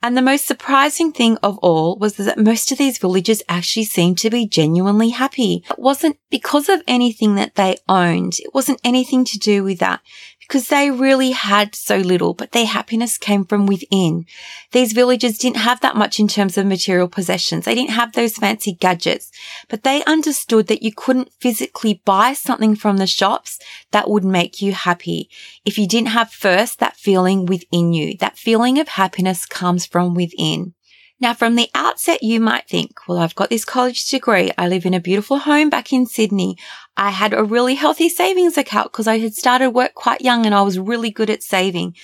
And 0.00 0.16
the 0.16 0.22
most 0.22 0.46
surprising 0.46 1.12
thing 1.12 1.38
of 1.42 1.58
all 1.58 1.98
was 1.98 2.14
that 2.16 2.38
most 2.38 2.70
of 2.70 2.78
these 2.78 2.98
villagers 2.98 3.42
actually 3.48 3.84
seemed 3.84 4.18
to 4.18 4.30
be 4.30 4.46
genuinely 4.46 5.10
happy. 5.10 5.64
It 5.68 5.78
wasn't 5.78 6.18
because 6.30 6.68
of 6.68 6.82
anything 6.86 7.34
that 7.34 7.56
they 7.56 7.78
owned. 7.88 8.34
It 8.38 8.54
wasn't 8.54 8.80
anything 8.84 9.24
to 9.24 9.38
do 9.38 9.64
with 9.64 9.80
that 9.80 10.00
because 10.48 10.68
they 10.68 10.90
really 10.90 11.32
had 11.32 11.74
so 11.74 11.98
little, 11.98 12.32
but 12.32 12.52
their 12.52 12.64
happiness 12.64 13.18
came 13.18 13.44
from 13.44 13.66
within. 13.66 14.24
These 14.72 14.94
villagers 14.94 15.36
didn't 15.36 15.58
have 15.58 15.80
that 15.80 15.94
much 15.94 16.18
in 16.18 16.26
terms 16.26 16.56
of 16.56 16.64
material 16.64 17.06
possessions. 17.06 17.66
They 17.66 17.74
didn't 17.74 17.90
have 17.90 18.14
those 18.14 18.36
fancy 18.36 18.72
gadgets, 18.72 19.30
but 19.68 19.82
they 19.82 20.02
understood 20.04 20.66
that 20.68 20.82
you 20.82 20.90
couldn't 20.90 21.32
physically 21.38 22.00
buy 22.06 22.32
something 22.32 22.74
from 22.76 22.96
the 22.96 23.06
shops 23.06 23.58
that 23.92 24.08
would 24.08 24.24
make 24.24 24.62
you 24.62 24.72
happy. 24.72 25.28
If 25.66 25.76
you 25.76 25.86
didn't 25.86 26.08
have 26.08 26.30
first 26.30 26.78
that 26.78 26.96
feeling 26.96 27.44
within 27.44 27.92
you, 27.92 28.16
that 28.16 28.38
feeling 28.38 28.78
of 28.78 28.88
happiness 28.88 29.44
comes 29.44 29.84
from 29.84 30.14
within. 30.14 30.72
Now, 31.20 31.34
from 31.34 31.56
the 31.56 31.68
outset, 31.74 32.22
you 32.22 32.40
might 32.40 32.68
think, 32.68 33.00
well, 33.08 33.18
I've 33.18 33.34
got 33.34 33.50
this 33.50 33.64
college 33.64 34.06
degree. 34.06 34.52
I 34.56 34.68
live 34.68 34.86
in 34.86 34.94
a 34.94 35.00
beautiful 35.00 35.38
home 35.38 35.68
back 35.68 35.92
in 35.92 36.06
Sydney. 36.06 36.56
I 36.96 37.10
had 37.10 37.34
a 37.34 37.42
really 37.42 37.74
healthy 37.74 38.08
savings 38.08 38.56
account 38.56 38.92
because 38.92 39.08
I 39.08 39.18
had 39.18 39.34
started 39.34 39.70
work 39.70 39.94
quite 39.94 40.20
young 40.20 40.46
and 40.46 40.54
I 40.54 40.62
was 40.62 40.78
really 40.78 41.10
good 41.10 41.28
at 41.28 41.42
saving. 41.42 41.96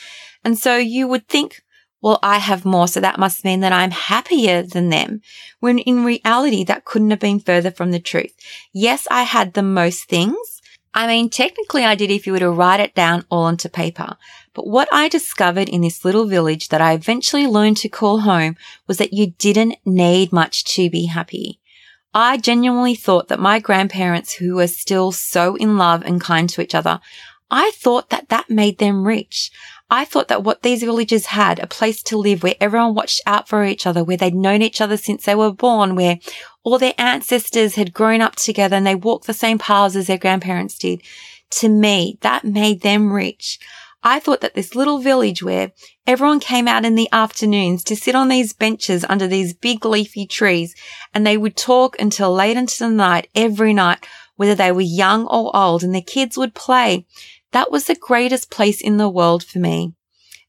And 0.45 0.59
so 0.59 0.77
you 0.77 1.07
would 1.07 1.29
think, 1.29 1.63
well, 2.03 2.19
I 2.23 2.39
have 2.39 2.65
more, 2.65 2.87
so 2.87 3.01
that 3.01 3.19
must 3.19 3.45
mean 3.45 3.61
that 3.61 3.73
I'm 3.73 3.91
happier 3.91 4.63
than 4.63 4.91
them. 4.91 5.23
When 5.61 5.79
in 5.79 6.05
reality, 6.05 6.63
that 6.65 6.85
couldn't 6.85 7.11
have 7.11 7.21
been 7.21 7.41
further 7.41 7.71
from 7.71 7.93
the 7.93 8.01
truth. 8.01 8.35
Yes, 8.73 9.09
I 9.11 9.23
had 9.23 9.55
the 9.55 9.63
most 9.63 10.05
things, 10.05 10.54
I 10.97 11.09
mean, 11.09 11.29
technically 11.29 11.85
I 11.85 11.97
did 11.97 12.13
if 12.13 12.25
you 12.25 12.33
were 12.33 12.39
to 12.39 12.51
write 12.51 12.79
it 12.79 12.95
down 12.95 13.25
all 13.29 13.43
onto 13.43 13.69
paper. 13.69 14.17
But 14.55 14.69
what 14.69 14.89
I 14.93 15.09
discovered 15.09 15.69
in 15.69 15.81
this 15.81 16.05
little 16.05 16.27
village 16.27 16.69
that 16.69 16.81
I 16.81 16.93
eventually 16.93 17.49
learned 17.49 17.79
to 17.79 17.89
call 17.89 18.21
home 18.21 18.55
was 18.87 18.99
that 18.99 19.13
you 19.13 19.33
didn't 19.33 19.75
need 19.85 20.33
much 20.33 20.63
to 20.77 20.89
be 20.89 21.07
happy. 21.07 21.59
I 22.15 22.37
genuinely 22.37 22.95
thought 22.95 23.27
that 23.27 23.41
my 23.41 23.59
grandparents 23.59 24.35
who 24.35 24.55
were 24.55 24.69
still 24.69 25.11
so 25.11 25.57
in 25.57 25.77
love 25.77 26.05
and 26.05 26.21
kind 26.21 26.49
to 26.51 26.61
each 26.63 26.77
other, 26.77 27.01
I 27.51 27.73
thought 27.75 28.11
that 28.11 28.29
that 28.29 28.49
made 28.49 28.79
them 28.79 29.05
rich. 29.05 29.51
I 29.91 30.05
thought 30.05 30.29
that 30.29 30.45
what 30.45 30.63
these 30.63 30.83
villages 30.83 31.27
had, 31.27 31.59
a 31.59 31.67
place 31.67 32.03
to 32.05 32.17
live 32.17 32.43
where 32.43 32.55
everyone 32.61 32.95
watched 32.95 33.21
out 33.27 33.49
for 33.49 33.65
each 33.65 33.87
other, 33.87 34.03
where 34.03 34.17
they'd 34.17 34.35
known 34.35 34.63
each 34.63 34.81
other 34.81 34.97
since 34.97 35.25
they 35.25 35.35
were 35.35 35.53
born, 35.53 35.95
where 35.95 36.19
all 36.65 36.79
their 36.79 36.95
ancestors 36.99 37.77
had 37.77 37.93
grown 37.93 38.21
up 38.21 38.35
together 38.35 38.75
and 38.75 38.87
they 38.87 38.95
walked 38.95 39.27
the 39.27 39.35
same 39.35 39.59
paths 39.59 39.95
as 39.95 40.09
their 40.09 40.19
grandparents 40.19 40.79
did. 40.79 41.03
To 41.51 41.69
me, 41.69 42.19
that 42.23 42.45
made 42.45 42.81
them 42.81 43.13
rich. 43.13 43.61
I 44.03 44.19
thought 44.19 44.41
that 44.41 44.55
this 44.55 44.75
little 44.75 44.99
village 44.99 45.43
where 45.43 45.73
everyone 46.07 46.41
came 46.41 46.67
out 46.67 46.85
in 46.85 46.95
the 46.95 47.09
afternoons 47.13 47.85
to 47.85 47.97
sit 47.97 48.15
on 48.15 48.29
these 48.29 48.53
benches 48.53 49.05
under 49.09 49.27
these 49.27 49.55
big 49.55 49.85
leafy 49.85 50.27
trees 50.27 50.75
and 51.15 51.27
they 51.27 51.37
would 51.37 51.57
talk 51.57 51.99
until 52.01 52.33
late 52.33 52.57
into 52.57 52.79
the 52.79 52.91
night 52.91 53.29
every 53.35 53.73
night, 53.73 54.05
whether 54.37 54.55
they 54.55 54.73
were 54.73 54.81
young 54.81 55.27
or 55.27 55.55
old 55.57 55.83
and 55.83 55.95
their 55.95 56.03
kids 56.03 56.37
would 56.37 56.55
play. 56.55 57.07
That 57.53 57.71
was 57.71 57.85
the 57.85 57.95
greatest 57.95 58.51
place 58.51 58.81
in 58.81 58.97
the 58.97 59.09
world 59.09 59.45
for 59.45 59.59
me. 59.59 59.95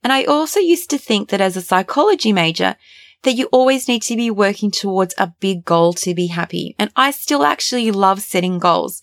And 0.04 0.12
I 0.12 0.24
also 0.24 0.60
used 0.60 0.90
to 0.90 0.98
think 0.98 1.30
that 1.30 1.42
as 1.42 1.56
a 1.58 1.62
psychology 1.62 2.34
major, 2.34 2.76
that 3.26 3.34
you 3.34 3.48
always 3.52 3.88
need 3.88 4.02
to 4.04 4.16
be 4.16 4.32
working 4.32 4.72
towards 4.72 5.14
a 5.18 5.34
big 5.40 5.66
goal 5.66 5.94
to 5.94 6.16
be 6.16 6.28
happy. 6.28 6.76
And 6.80 6.92
I 6.96 7.12
still 7.12 7.44
actually 7.44 7.92
love 7.92 8.22
setting 8.22 8.60
goals. 8.60 9.02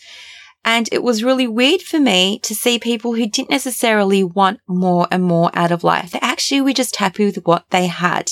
And 0.64 0.88
it 0.92 1.02
was 1.02 1.24
really 1.24 1.48
weird 1.48 1.82
for 1.82 1.98
me 1.98 2.38
to 2.44 2.54
see 2.54 2.78
people 2.78 3.14
who 3.14 3.26
didn't 3.26 3.50
necessarily 3.50 4.22
want 4.22 4.60
more 4.68 5.08
and 5.10 5.24
more 5.24 5.50
out 5.54 5.72
of 5.72 5.82
life. 5.84 6.12
They 6.12 6.20
actually 6.22 6.60
were 6.60 6.72
just 6.72 6.96
happy 6.96 7.24
with 7.26 7.44
what 7.44 7.64
they 7.70 7.88
had. 7.88 8.30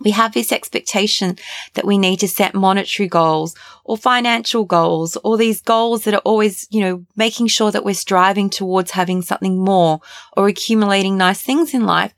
we 0.00 0.10
have 0.10 0.34
this 0.34 0.52
expectation 0.52 1.38
that 1.74 1.86
we 1.86 1.96
need 1.96 2.20
to 2.20 2.28
set 2.28 2.54
monetary 2.54 3.08
goals 3.08 3.54
or 3.84 3.96
financial 3.96 4.64
goals 4.64 5.16
or 5.24 5.36
these 5.36 5.62
goals 5.62 6.04
that 6.04 6.14
are 6.14 6.18
always, 6.18 6.66
you 6.70 6.80
know, 6.80 7.04
making 7.16 7.46
sure 7.46 7.70
that 7.70 7.84
we're 7.84 7.94
striving 7.94 8.50
towards 8.50 8.90
having 8.90 9.22
something 9.22 9.58
more 9.58 10.00
or 10.36 10.48
accumulating 10.48 11.16
nice 11.16 11.40
things 11.40 11.72
in 11.72 11.86
life. 11.86 12.14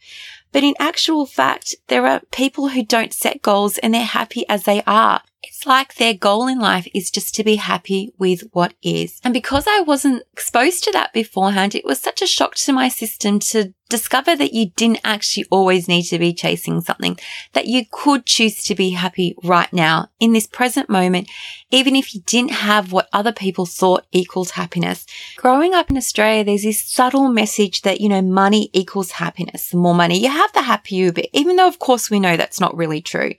But 0.52 0.64
in 0.64 0.74
actual 0.78 1.26
fact, 1.26 1.74
there 1.88 2.06
are 2.06 2.22
people 2.30 2.68
who 2.68 2.84
don't 2.84 3.12
set 3.12 3.42
goals 3.42 3.78
and 3.78 3.92
they're 3.92 4.04
happy 4.04 4.48
as 4.48 4.64
they 4.64 4.82
are. 4.86 5.22
It's 5.42 5.66
like 5.66 5.94
their 5.94 6.14
goal 6.14 6.46
in 6.46 6.58
life 6.58 6.88
is 6.94 7.10
just 7.10 7.34
to 7.36 7.44
be 7.44 7.56
happy 7.56 8.12
with 8.18 8.42
what 8.52 8.74
is. 8.82 9.20
And 9.22 9.32
because 9.32 9.66
I 9.68 9.80
wasn't 9.80 10.24
exposed 10.32 10.84
to 10.84 10.92
that 10.92 11.12
beforehand, 11.12 11.74
it 11.74 11.84
was 11.84 12.00
such 12.00 12.22
a 12.22 12.26
shock 12.26 12.54
to 12.56 12.72
my 12.72 12.88
system 12.88 13.38
to 13.40 13.72
discover 13.88 14.36
that 14.36 14.52
you 14.52 14.70
didn't 14.76 15.00
actually 15.04 15.46
always 15.50 15.88
need 15.88 16.02
to 16.04 16.18
be 16.18 16.32
chasing 16.32 16.80
something, 16.80 17.18
that 17.54 17.66
you 17.66 17.84
could 17.90 18.26
choose 18.26 18.62
to 18.64 18.74
be 18.74 18.90
happy 18.90 19.34
right 19.42 19.72
now 19.72 20.08
in 20.20 20.32
this 20.32 20.46
present 20.46 20.90
moment, 20.90 21.28
even 21.70 21.96
if 21.96 22.14
you 22.14 22.20
didn't 22.22 22.50
have 22.50 22.92
what 22.92 23.08
other 23.12 23.32
people 23.32 23.66
thought 23.66 24.06
equals 24.12 24.52
happiness. 24.52 25.06
Growing 25.36 25.74
up 25.74 25.90
in 25.90 25.96
Australia, 25.96 26.44
there's 26.44 26.62
this 26.62 26.82
subtle 26.82 27.28
message 27.28 27.82
that, 27.82 28.00
you 28.00 28.08
know, 28.08 28.22
money 28.22 28.70
equals 28.72 29.12
happiness. 29.12 29.70
The 29.70 29.76
more 29.76 29.94
money 29.94 30.18
you 30.18 30.30
have, 30.30 30.52
the 30.52 30.62
happier 30.62 31.06
you 31.06 31.12
be, 31.12 31.28
even 31.32 31.56
though 31.56 31.68
of 31.68 31.78
course 31.78 32.10
we 32.10 32.20
know 32.20 32.36
that's 32.36 32.60
not 32.60 32.76
really 32.76 33.00
true. 33.00 33.32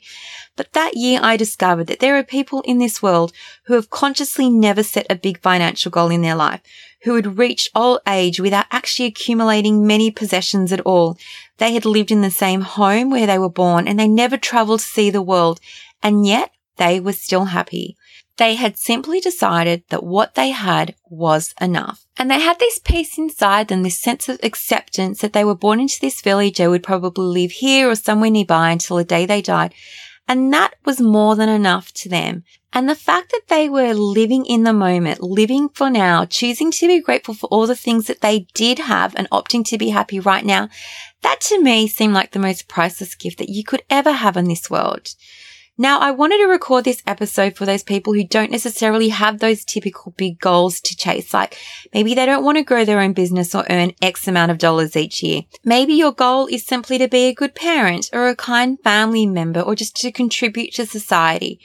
But 0.55 0.73
that 0.73 0.97
year 0.97 1.19
I 1.23 1.37
discovered 1.37 1.87
that 1.87 1.99
there 1.99 2.17
are 2.17 2.23
people 2.23 2.61
in 2.61 2.79
this 2.79 3.01
world 3.01 3.31
who 3.63 3.75
have 3.75 3.89
consciously 3.89 4.49
never 4.49 4.83
set 4.83 5.05
a 5.09 5.15
big 5.15 5.39
financial 5.41 5.89
goal 5.89 6.09
in 6.09 6.21
their 6.21 6.35
life, 6.35 6.61
who 7.03 7.15
had 7.15 7.37
reached 7.37 7.71
old 7.75 7.99
age 8.07 8.39
without 8.39 8.65
actually 8.71 9.05
accumulating 9.05 9.87
many 9.87 10.11
possessions 10.11 10.71
at 10.71 10.81
all. 10.81 11.17
They 11.57 11.73
had 11.73 11.85
lived 11.85 12.11
in 12.11 12.21
the 12.21 12.31
same 12.31 12.61
home 12.61 13.09
where 13.09 13.27
they 13.27 13.39
were 13.39 13.49
born 13.49 13.87
and 13.87 13.99
they 13.99 14.07
never 14.07 14.37
traveled 14.37 14.81
to 14.81 14.85
see 14.85 15.09
the 15.09 15.21
world. 15.21 15.59
And 16.03 16.25
yet 16.25 16.51
they 16.77 16.99
were 16.99 17.13
still 17.13 17.45
happy. 17.45 17.95
They 18.37 18.55
had 18.55 18.77
simply 18.77 19.19
decided 19.19 19.83
that 19.89 20.03
what 20.03 20.35
they 20.35 20.51
had 20.51 20.95
was 21.09 21.53
enough. 21.59 22.05
And 22.17 22.31
they 22.31 22.39
had 22.39 22.57
this 22.57 22.79
peace 22.79 23.17
inside 23.17 23.67
them, 23.67 23.83
this 23.83 23.99
sense 23.99 24.29
of 24.29 24.39
acceptance 24.43 25.19
that 25.19 25.33
they 25.33 25.43
were 25.43 25.55
born 25.55 25.81
into 25.81 25.99
this 25.99 26.21
village. 26.21 26.57
They 26.57 26.67
would 26.69 26.83
probably 26.83 27.41
live 27.41 27.51
here 27.51 27.89
or 27.89 27.95
somewhere 27.95 28.29
nearby 28.29 28.71
until 28.71 28.95
the 28.95 29.03
day 29.03 29.25
they 29.25 29.41
died. 29.41 29.73
And 30.25 30.53
that 30.53 30.75
was 30.85 31.01
more 31.01 31.35
than 31.35 31.49
enough 31.49 31.91
to 31.95 32.07
them. 32.07 32.43
And 32.71 32.87
the 32.87 32.95
fact 32.95 33.31
that 33.31 33.47
they 33.47 33.67
were 33.67 33.93
living 33.93 34.45
in 34.45 34.63
the 34.63 34.73
moment, 34.73 35.23
living 35.23 35.69
for 35.69 35.89
now, 35.89 36.25
choosing 36.25 36.69
to 36.71 36.87
be 36.87 37.01
grateful 37.01 37.33
for 37.33 37.47
all 37.47 37.65
the 37.65 37.75
things 37.75 38.05
that 38.05 38.21
they 38.21 38.45
did 38.53 38.77
have 38.79 39.15
and 39.15 39.29
opting 39.31 39.65
to 39.65 39.77
be 39.77 39.89
happy 39.89 40.19
right 40.19 40.45
now, 40.45 40.69
that 41.23 41.41
to 41.41 41.61
me 41.61 41.87
seemed 41.87 42.13
like 42.13 42.31
the 42.31 42.39
most 42.39 42.67
priceless 42.67 43.15
gift 43.15 43.39
that 43.39 43.49
you 43.49 43.63
could 43.63 43.81
ever 43.89 44.11
have 44.11 44.37
in 44.37 44.47
this 44.47 44.69
world. 44.69 45.15
Now, 45.81 45.99
I 45.99 46.11
wanted 46.11 46.39
to 46.39 46.47
record 46.47 46.83
this 46.83 47.01
episode 47.07 47.55
for 47.55 47.65
those 47.65 47.83
people 47.83 48.13
who 48.13 48.25
don't 48.25 48.51
necessarily 48.51 49.09
have 49.09 49.39
those 49.39 49.63
typical 49.63 50.13
big 50.17 50.37
goals 50.37 50.81
to 50.81 50.95
chase. 50.95 51.33
Like 51.33 51.57
maybe 51.93 52.13
they 52.13 52.25
don't 52.25 52.43
want 52.43 52.57
to 52.57 52.65
grow 52.65 52.83
their 52.83 52.99
own 52.99 53.13
business 53.13 53.55
or 53.55 53.65
earn 53.69 53.93
X 54.01 54.27
amount 54.27 54.51
of 54.51 54.57
dollars 54.57 54.97
each 54.97 55.23
year. 55.23 55.43
Maybe 55.63 55.93
your 55.93 56.11
goal 56.11 56.47
is 56.47 56.65
simply 56.65 56.97
to 56.97 57.07
be 57.07 57.27
a 57.27 57.33
good 57.33 57.55
parent 57.55 58.09
or 58.11 58.27
a 58.27 58.35
kind 58.35 58.77
family 58.83 59.25
member 59.25 59.61
or 59.61 59.73
just 59.73 59.95
to 60.01 60.11
contribute 60.11 60.73
to 60.73 60.85
society. 60.85 61.61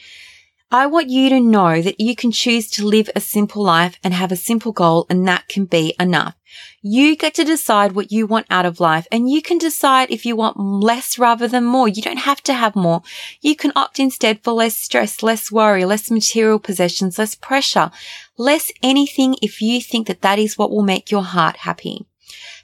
I 0.75 0.87
want 0.87 1.09
you 1.09 1.29
to 1.29 1.39
know 1.39 1.81
that 1.81 2.01
you 2.01 2.17
can 2.17 2.33
choose 2.33 2.69
to 2.73 2.85
live 2.85 3.09
a 3.15 3.21
simple 3.21 3.63
life 3.63 3.97
and 4.03 4.13
have 4.13 4.33
a 4.33 4.37
simple 4.51 4.73
goal 4.73 5.07
and 5.09 5.25
that 5.29 5.47
can 5.47 5.67
be 5.67 5.95
enough. 6.01 6.35
You 6.83 7.15
get 7.15 7.35
to 7.35 7.45
decide 7.45 7.93
what 7.93 8.11
you 8.11 8.27
want 8.27 8.49
out 8.51 8.67
of 8.67 8.81
life 8.81 9.07
and 9.13 9.31
you 9.31 9.41
can 9.41 9.59
decide 9.59 10.11
if 10.11 10.27
you 10.27 10.35
want 10.35 10.59
less 10.59 11.17
rather 11.17 11.47
than 11.47 11.63
more. 11.63 11.87
You 11.87 12.03
don't 12.03 12.17
have 12.17 12.43
to 12.43 12.55
have 12.55 12.75
more. 12.75 13.03
You 13.41 13.55
can 13.55 13.71
opt 13.77 14.01
instead 14.01 14.43
for 14.43 14.51
less 14.51 14.77
stress, 14.77 15.23
less 15.23 15.53
worry, 15.53 15.85
less 15.85 16.11
material 16.11 16.59
possessions, 16.59 17.21
less 17.21 17.37
pressure, 17.37 17.93
less 18.37 18.73
anything 18.83 19.37
if 19.41 19.63
you 19.63 19.81
think 19.81 20.09
that 20.09 20.23
that 20.23 20.41
is 20.41 20.59
what 20.59 20.73
will 20.73 20.83
make 20.83 21.09
your 21.09 21.23
heart 21.23 21.59
happy. 21.59 22.05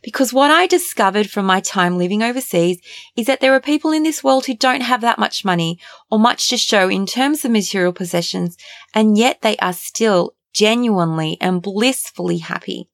Because 0.02 0.32
what 0.32 0.50
I 0.50 0.66
discovered 0.66 1.30
from 1.30 1.46
my 1.46 1.60
time 1.60 1.98
living 1.98 2.22
overseas 2.22 2.80
is 3.16 3.26
that 3.26 3.40
there 3.40 3.54
are 3.54 3.60
people 3.60 3.92
in 3.92 4.02
this 4.02 4.24
world 4.24 4.46
who 4.46 4.54
don't 4.56 4.82
have 4.82 5.00
that 5.00 5.18
much 5.18 5.44
money 5.44 5.78
or 6.10 6.18
much 6.18 6.48
to 6.48 6.56
show 6.56 6.88
in 6.88 7.06
terms 7.06 7.44
of 7.44 7.50
material 7.50 7.92
possessions, 7.92 8.56
and 8.94 9.18
yet 9.18 9.42
they 9.42 9.56
are 9.58 9.72
still 9.72 10.34
genuinely 10.52 11.36
and 11.40 11.62
blissfully 11.62 12.38
happy. 12.38 12.88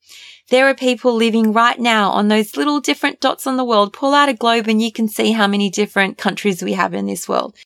There 0.48 0.68
are 0.68 0.74
people 0.74 1.14
living 1.14 1.52
right 1.52 1.78
now 1.78 2.10
on 2.10 2.28
those 2.28 2.56
little 2.56 2.80
different 2.80 3.20
dots 3.20 3.46
on 3.46 3.56
the 3.56 3.64
world. 3.64 3.92
Pull 3.92 4.14
out 4.14 4.28
a 4.28 4.34
globe 4.34 4.68
and 4.68 4.80
you 4.80 4.92
can 4.92 5.08
see 5.08 5.32
how 5.32 5.48
many 5.48 5.70
different 5.70 6.18
countries 6.18 6.62
we 6.62 6.74
have 6.74 6.94
in 6.94 7.06
this 7.06 7.28
world. 7.28 7.56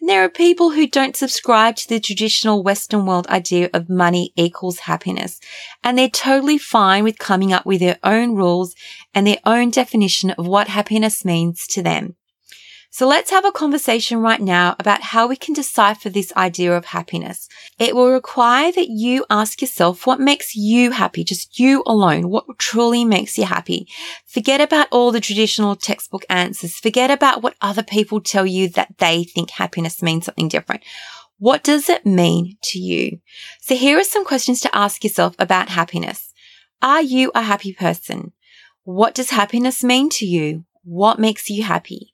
And 0.00 0.08
there 0.08 0.24
are 0.24 0.30
people 0.30 0.70
who 0.70 0.86
don't 0.86 1.16
subscribe 1.16 1.76
to 1.76 1.88
the 1.88 2.00
traditional 2.00 2.62
Western 2.62 3.04
world 3.04 3.26
idea 3.26 3.68
of 3.74 3.90
money 3.90 4.32
equals 4.34 4.80
happiness. 4.80 5.40
And 5.84 5.98
they're 5.98 6.08
totally 6.08 6.56
fine 6.56 7.04
with 7.04 7.18
coming 7.18 7.52
up 7.52 7.66
with 7.66 7.80
their 7.80 7.98
own 8.02 8.34
rules 8.34 8.74
and 9.14 9.26
their 9.26 9.40
own 9.44 9.70
definition 9.70 10.30
of 10.30 10.46
what 10.46 10.68
happiness 10.68 11.24
means 11.24 11.66
to 11.68 11.82
them. 11.82 12.16
So 12.92 13.06
let's 13.06 13.30
have 13.30 13.44
a 13.44 13.52
conversation 13.52 14.18
right 14.18 14.40
now 14.40 14.74
about 14.80 15.00
how 15.00 15.28
we 15.28 15.36
can 15.36 15.54
decipher 15.54 16.10
this 16.10 16.32
idea 16.36 16.76
of 16.76 16.86
happiness. 16.86 17.48
It 17.78 17.94
will 17.94 18.10
require 18.10 18.72
that 18.72 18.88
you 18.88 19.24
ask 19.30 19.60
yourself 19.60 20.08
what 20.08 20.18
makes 20.18 20.56
you 20.56 20.90
happy, 20.90 21.22
just 21.22 21.60
you 21.60 21.84
alone, 21.86 22.28
what 22.28 22.58
truly 22.58 23.04
makes 23.04 23.38
you 23.38 23.44
happy. 23.44 23.86
Forget 24.26 24.60
about 24.60 24.88
all 24.90 25.12
the 25.12 25.20
traditional 25.20 25.76
textbook 25.76 26.24
answers. 26.28 26.80
Forget 26.80 27.12
about 27.12 27.44
what 27.44 27.54
other 27.60 27.84
people 27.84 28.20
tell 28.20 28.44
you 28.44 28.68
that 28.70 28.98
they 28.98 29.22
think 29.22 29.50
happiness 29.50 30.02
means 30.02 30.26
something 30.26 30.48
different. 30.48 30.82
What 31.38 31.62
does 31.62 31.88
it 31.88 32.04
mean 32.04 32.58
to 32.62 32.80
you? 32.80 33.20
So 33.60 33.76
here 33.76 34.00
are 34.00 34.04
some 34.04 34.24
questions 34.24 34.60
to 34.62 34.76
ask 34.76 35.04
yourself 35.04 35.36
about 35.38 35.68
happiness. 35.68 36.34
Are 36.82 37.02
you 37.02 37.30
a 37.36 37.42
happy 37.42 37.72
person? 37.72 38.32
What 38.82 39.14
does 39.14 39.30
happiness 39.30 39.84
mean 39.84 40.10
to 40.10 40.26
you? 40.26 40.64
What 40.82 41.20
makes 41.20 41.48
you 41.48 41.62
happy? 41.62 42.09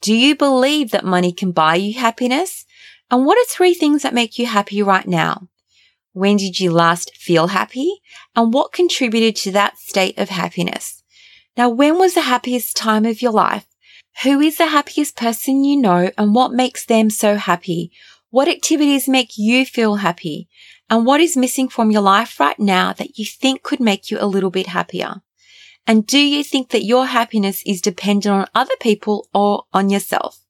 Do 0.00 0.14
you 0.14 0.36
believe 0.36 0.90
that 0.90 1.04
money 1.04 1.32
can 1.32 1.52
buy 1.52 1.76
you 1.76 1.98
happiness? 1.98 2.64
And 3.10 3.24
what 3.24 3.38
are 3.38 3.48
three 3.48 3.74
things 3.74 4.02
that 4.02 4.14
make 4.14 4.38
you 4.38 4.46
happy 4.46 4.82
right 4.82 5.06
now? 5.06 5.48
When 6.12 6.36
did 6.36 6.60
you 6.60 6.70
last 6.70 7.16
feel 7.16 7.48
happy? 7.48 8.00
And 8.34 8.52
what 8.52 8.72
contributed 8.72 9.36
to 9.36 9.52
that 9.52 9.78
state 9.78 10.18
of 10.18 10.28
happiness? 10.28 11.02
Now, 11.56 11.68
when 11.68 11.98
was 11.98 12.14
the 12.14 12.22
happiest 12.22 12.76
time 12.76 13.04
of 13.04 13.22
your 13.22 13.32
life? 13.32 13.66
Who 14.22 14.40
is 14.40 14.56
the 14.56 14.66
happiest 14.66 15.16
person 15.16 15.64
you 15.64 15.76
know 15.76 16.10
and 16.16 16.34
what 16.34 16.52
makes 16.52 16.86
them 16.86 17.10
so 17.10 17.36
happy? 17.36 17.92
What 18.30 18.48
activities 18.48 19.08
make 19.08 19.36
you 19.36 19.66
feel 19.66 19.96
happy? 19.96 20.48
And 20.88 21.04
what 21.04 21.20
is 21.20 21.36
missing 21.36 21.68
from 21.68 21.90
your 21.90 22.02
life 22.02 22.38
right 22.40 22.58
now 22.58 22.92
that 22.94 23.18
you 23.18 23.24
think 23.24 23.62
could 23.62 23.80
make 23.80 24.10
you 24.10 24.18
a 24.20 24.26
little 24.26 24.50
bit 24.50 24.68
happier? 24.68 25.22
And 25.86 26.06
do 26.06 26.18
you 26.18 26.42
think 26.42 26.70
that 26.70 26.84
your 26.84 27.06
happiness 27.06 27.62
is 27.64 27.80
dependent 27.80 28.32
on 28.32 28.48
other 28.54 28.74
people 28.80 29.28
or 29.32 29.64
on 29.72 29.88
yourself? 29.88 30.44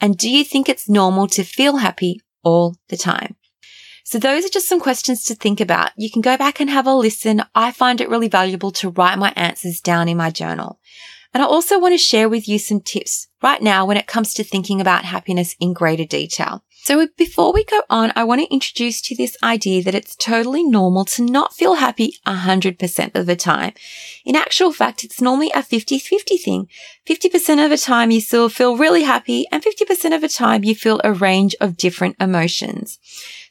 And 0.00 0.16
do 0.16 0.28
you 0.28 0.42
think 0.42 0.68
it's 0.68 0.88
normal 0.88 1.28
to 1.28 1.44
feel 1.44 1.76
happy 1.76 2.20
all 2.42 2.76
the 2.88 2.96
time? 2.96 3.36
So 4.04 4.18
those 4.18 4.44
are 4.44 4.50
just 4.50 4.68
some 4.68 4.80
questions 4.80 5.22
to 5.24 5.34
think 5.34 5.60
about. 5.60 5.92
You 5.96 6.10
can 6.10 6.22
go 6.22 6.36
back 6.36 6.58
and 6.58 6.68
have 6.68 6.88
a 6.88 6.94
listen. 6.94 7.42
I 7.54 7.70
find 7.70 8.00
it 8.00 8.08
really 8.08 8.28
valuable 8.28 8.72
to 8.72 8.90
write 8.90 9.18
my 9.18 9.32
answers 9.36 9.80
down 9.80 10.08
in 10.08 10.16
my 10.16 10.30
journal. 10.30 10.80
And 11.32 11.42
I 11.42 11.46
also 11.46 11.78
want 11.78 11.94
to 11.94 11.98
share 11.98 12.28
with 12.28 12.48
you 12.48 12.58
some 12.58 12.80
tips 12.80 13.28
right 13.42 13.62
now 13.62 13.86
when 13.86 13.96
it 13.96 14.06
comes 14.06 14.34
to 14.34 14.44
thinking 14.44 14.80
about 14.80 15.04
happiness 15.04 15.56
in 15.60 15.72
greater 15.72 16.04
detail. 16.04 16.64
So 16.84 17.06
before 17.16 17.52
we 17.52 17.62
go 17.62 17.82
on, 17.88 18.12
I 18.16 18.24
want 18.24 18.40
to 18.40 18.52
introduce 18.52 19.00
to 19.02 19.14
this 19.14 19.36
idea 19.40 19.84
that 19.84 19.94
it's 19.94 20.16
totally 20.16 20.64
normal 20.64 21.04
to 21.04 21.22
not 21.22 21.54
feel 21.54 21.74
happy 21.74 22.16
100% 22.26 23.14
of 23.14 23.26
the 23.26 23.36
time. 23.36 23.74
In 24.24 24.34
actual 24.34 24.72
fact, 24.72 25.04
it's 25.04 25.20
normally 25.20 25.52
a 25.54 25.62
50-50 25.62 26.40
thing. 26.40 26.68
50% 27.08 27.64
of 27.64 27.70
the 27.70 27.78
time 27.78 28.10
you 28.10 28.20
still 28.20 28.48
feel 28.48 28.76
really 28.76 29.04
happy 29.04 29.46
and 29.52 29.62
50% 29.62 30.12
of 30.12 30.22
the 30.22 30.28
time 30.28 30.64
you 30.64 30.74
feel 30.74 31.00
a 31.04 31.12
range 31.12 31.54
of 31.60 31.76
different 31.76 32.16
emotions. 32.18 32.98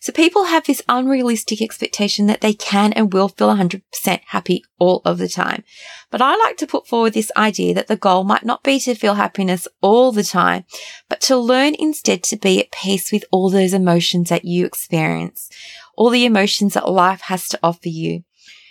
So 0.02 0.12
people 0.12 0.46
have 0.46 0.66
this 0.66 0.82
unrealistic 0.90 1.62
expectation 1.62 2.26
that 2.26 2.42
they 2.42 2.56
can 2.56 2.92
and 2.94 3.14
will 3.14 3.28
feel 3.28 3.56
100% 3.56 3.84
happy 4.26 4.64
all 4.80 5.04
of 5.06 5.20
the 5.20 5.30
time. 5.30 5.64
But 6.10 6.24
I 6.24 6.36
like 6.38 6.58
to 6.58 6.66
put 6.66 6.88
forward 6.88 7.14
this 7.14 7.32
idea 7.38 7.76
that 7.76 7.86
the 7.86 7.96
goal 7.96 8.24
might 8.24 8.44
not 8.44 8.64
be 8.64 8.80
to 8.80 8.96
feel 8.96 9.14
happiness 9.14 9.68
all 9.80 10.12
the 10.12 10.24
time, 10.24 10.66
but 11.08 11.22
to 11.22 11.38
learn 11.38 11.76
instead 11.78 12.24
to 12.24 12.36
be 12.36 12.60
at 12.60 12.72
peace 12.72 13.12
with 13.12 13.26
all 13.32 13.52
those 13.52 13.76
emotions 13.76 14.30
that 14.30 14.44
you 14.44 14.66
experience, 14.66 15.52
all 15.96 16.10
the 16.10 16.26
emotions 16.26 16.74
that 16.74 16.90
life 16.90 17.22
has 17.22 17.48
to 17.50 17.60
offer 17.62 17.90
you. 17.90 18.24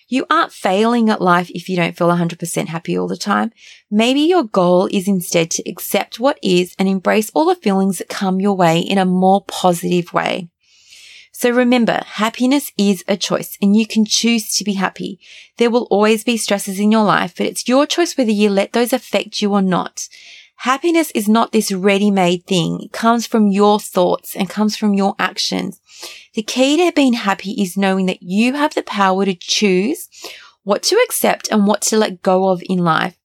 You 0.08 0.26
aren't 0.28 0.52
failing 0.52 1.10
at 1.10 1.22
life 1.22 1.48
if 1.50 1.68
you 1.68 1.76
don't 1.76 1.96
feel 1.96 2.08
100% 2.08 2.66
happy 2.66 2.98
all 2.98 3.06
the 3.06 3.16
time. 3.16 3.52
Maybe 3.88 4.22
your 4.22 4.42
goal 4.42 4.88
is 4.90 5.06
instead 5.06 5.52
to 5.52 5.70
accept 5.70 6.18
what 6.18 6.40
is 6.42 6.74
and 6.76 6.88
embrace 6.88 7.30
all 7.32 7.44
the 7.44 7.54
feelings 7.54 7.98
that 7.98 8.08
come 8.08 8.40
your 8.40 8.56
way 8.56 8.80
in 8.80 8.98
a 8.98 9.04
more 9.04 9.44
positive 9.44 10.12
way. 10.12 10.49
So 11.40 11.48
remember, 11.48 12.02
happiness 12.04 12.70
is 12.76 13.02
a 13.08 13.16
choice 13.16 13.56
and 13.62 13.74
you 13.74 13.86
can 13.86 14.04
choose 14.04 14.54
to 14.56 14.62
be 14.62 14.74
happy. 14.74 15.18
There 15.56 15.70
will 15.70 15.88
always 15.90 16.22
be 16.22 16.36
stresses 16.36 16.78
in 16.78 16.92
your 16.92 17.02
life, 17.02 17.32
but 17.34 17.46
it's 17.46 17.66
your 17.66 17.86
choice 17.86 18.14
whether 18.14 18.30
you 18.30 18.50
let 18.50 18.74
those 18.74 18.92
affect 18.92 19.40
you 19.40 19.54
or 19.54 19.62
not. 19.62 20.06
Happiness 20.56 21.10
is 21.12 21.30
not 21.30 21.52
this 21.52 21.72
ready-made 21.72 22.44
thing. 22.44 22.80
It 22.82 22.92
comes 22.92 23.26
from 23.26 23.48
your 23.48 23.80
thoughts 23.80 24.36
and 24.36 24.50
comes 24.50 24.76
from 24.76 24.92
your 24.92 25.14
actions. 25.18 25.80
The 26.34 26.42
key 26.42 26.76
to 26.76 26.92
being 26.92 27.14
happy 27.14 27.52
is 27.52 27.74
knowing 27.74 28.04
that 28.04 28.22
you 28.22 28.52
have 28.52 28.74
the 28.74 28.82
power 28.82 29.24
to 29.24 29.34
choose 29.34 30.10
what 30.64 30.82
to 30.82 30.96
accept 30.96 31.48
and 31.50 31.66
what 31.66 31.80
to 31.88 31.96
let 31.96 32.20
go 32.20 32.50
of 32.50 32.62
in 32.68 32.80
life. 32.80 33.16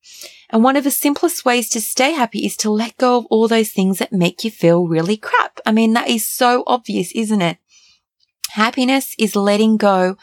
And 0.51 0.63
one 0.63 0.77
of 0.77 0.85
the 0.85 0.91
simplest 0.91 1.43
ways 1.43 1.67
to 1.71 1.81
stay 1.81 2.13
happy 2.13 2.45
is 2.45 2.55
to 2.57 2.71
let 2.71 2.95
go 2.95 3.17
of 3.17 3.25
all 3.25 3.49
those 3.49 3.71
things 3.71 3.99
that 3.99 4.13
make 4.13 4.45
you 4.45 4.51
feel 4.51 4.87
really 4.87 5.17
crap. 5.17 5.59
I 5.65 5.73
mean, 5.73 5.91
that 5.93 6.07
is 6.07 6.25
so 6.25 6.63
obvious, 6.65 7.11
isn't 7.11 7.41
it? 7.41 7.57
Happiness 8.55 9.15
is 9.19 9.35
letting 9.35 9.75
go 9.75 10.15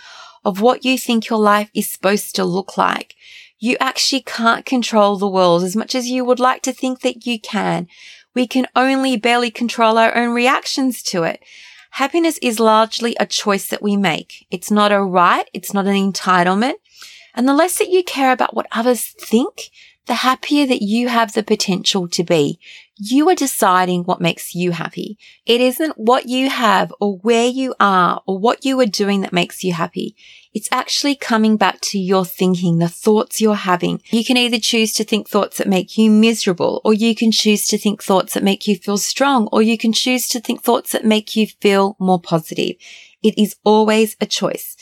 of 0.42 0.62
what 0.62 0.86
you 0.86 0.96
think 0.96 1.28
your 1.28 1.38
life 1.38 1.70
is 1.74 1.90
supposed 1.90 2.34
to 2.34 2.46
look 2.46 2.78
like. 2.78 3.14
You 3.58 3.76
actually 3.78 4.22
can't 4.22 4.64
control 4.64 5.18
the 5.18 5.28
world 5.28 5.64
as 5.64 5.76
much 5.76 5.94
as 5.94 6.08
you 6.08 6.24
would 6.24 6.40
like 6.40 6.62
to 6.62 6.72
think 6.72 7.02
that 7.02 7.26
you 7.26 7.38
can. 7.38 7.88
We 8.34 8.46
can 8.46 8.68
only 8.74 9.18
barely 9.18 9.50
control 9.50 9.98
our 9.98 10.16
own 10.16 10.32
reactions 10.32 11.02
to 11.10 11.24
it. 11.24 11.42
Happiness 11.90 12.38
is 12.40 12.58
largely 12.58 13.14
a 13.20 13.26
choice 13.26 13.66
that 13.66 13.82
we 13.82 13.98
make. 13.98 14.46
It's 14.50 14.70
not 14.70 14.92
a 14.92 15.02
right. 15.02 15.46
It's 15.52 15.74
not 15.74 15.86
an 15.86 16.12
entitlement. 16.12 16.76
And 17.34 17.46
the 17.46 17.52
less 17.52 17.76
that 17.76 17.90
you 17.90 18.02
care 18.02 18.32
about 18.32 18.56
what 18.56 18.66
others 18.72 19.14
think, 19.20 19.68
the 20.06 20.14
happier 20.14 20.66
that 20.66 20.80
you 20.80 21.08
have 21.08 21.34
the 21.34 21.42
potential 21.42 22.08
to 22.08 22.24
be. 22.24 22.58
You 23.04 23.28
are 23.30 23.34
deciding 23.34 24.04
what 24.04 24.20
makes 24.20 24.54
you 24.54 24.70
happy. 24.70 25.18
It 25.44 25.60
isn't 25.60 25.98
what 25.98 26.26
you 26.28 26.48
have 26.48 26.94
or 27.00 27.16
where 27.16 27.48
you 27.48 27.74
are 27.80 28.22
or 28.26 28.38
what 28.38 28.64
you 28.64 28.78
are 28.78 28.86
doing 28.86 29.22
that 29.22 29.32
makes 29.32 29.64
you 29.64 29.72
happy. 29.72 30.14
It's 30.54 30.68
actually 30.70 31.16
coming 31.16 31.56
back 31.56 31.80
to 31.80 31.98
your 31.98 32.24
thinking, 32.24 32.78
the 32.78 32.88
thoughts 32.88 33.40
you're 33.40 33.56
having. 33.56 34.00
You 34.12 34.24
can 34.24 34.36
either 34.36 34.60
choose 34.60 34.92
to 34.92 35.04
think 35.04 35.28
thoughts 35.28 35.58
that 35.58 35.66
make 35.66 35.98
you 35.98 36.12
miserable, 36.12 36.80
or 36.84 36.94
you 36.94 37.16
can 37.16 37.32
choose 37.32 37.66
to 37.68 37.78
think 37.78 38.04
thoughts 38.04 38.34
that 38.34 38.44
make 38.44 38.68
you 38.68 38.76
feel 38.76 38.98
strong, 38.98 39.48
or 39.50 39.62
you 39.62 39.76
can 39.76 39.92
choose 39.92 40.28
to 40.28 40.38
think 40.38 40.62
thoughts 40.62 40.92
that 40.92 41.04
make 41.04 41.34
you 41.34 41.48
feel 41.48 41.96
more 41.98 42.20
positive. 42.20 42.76
It 43.20 43.36
is 43.36 43.56
always 43.64 44.14
a 44.20 44.26
choice. 44.26 44.76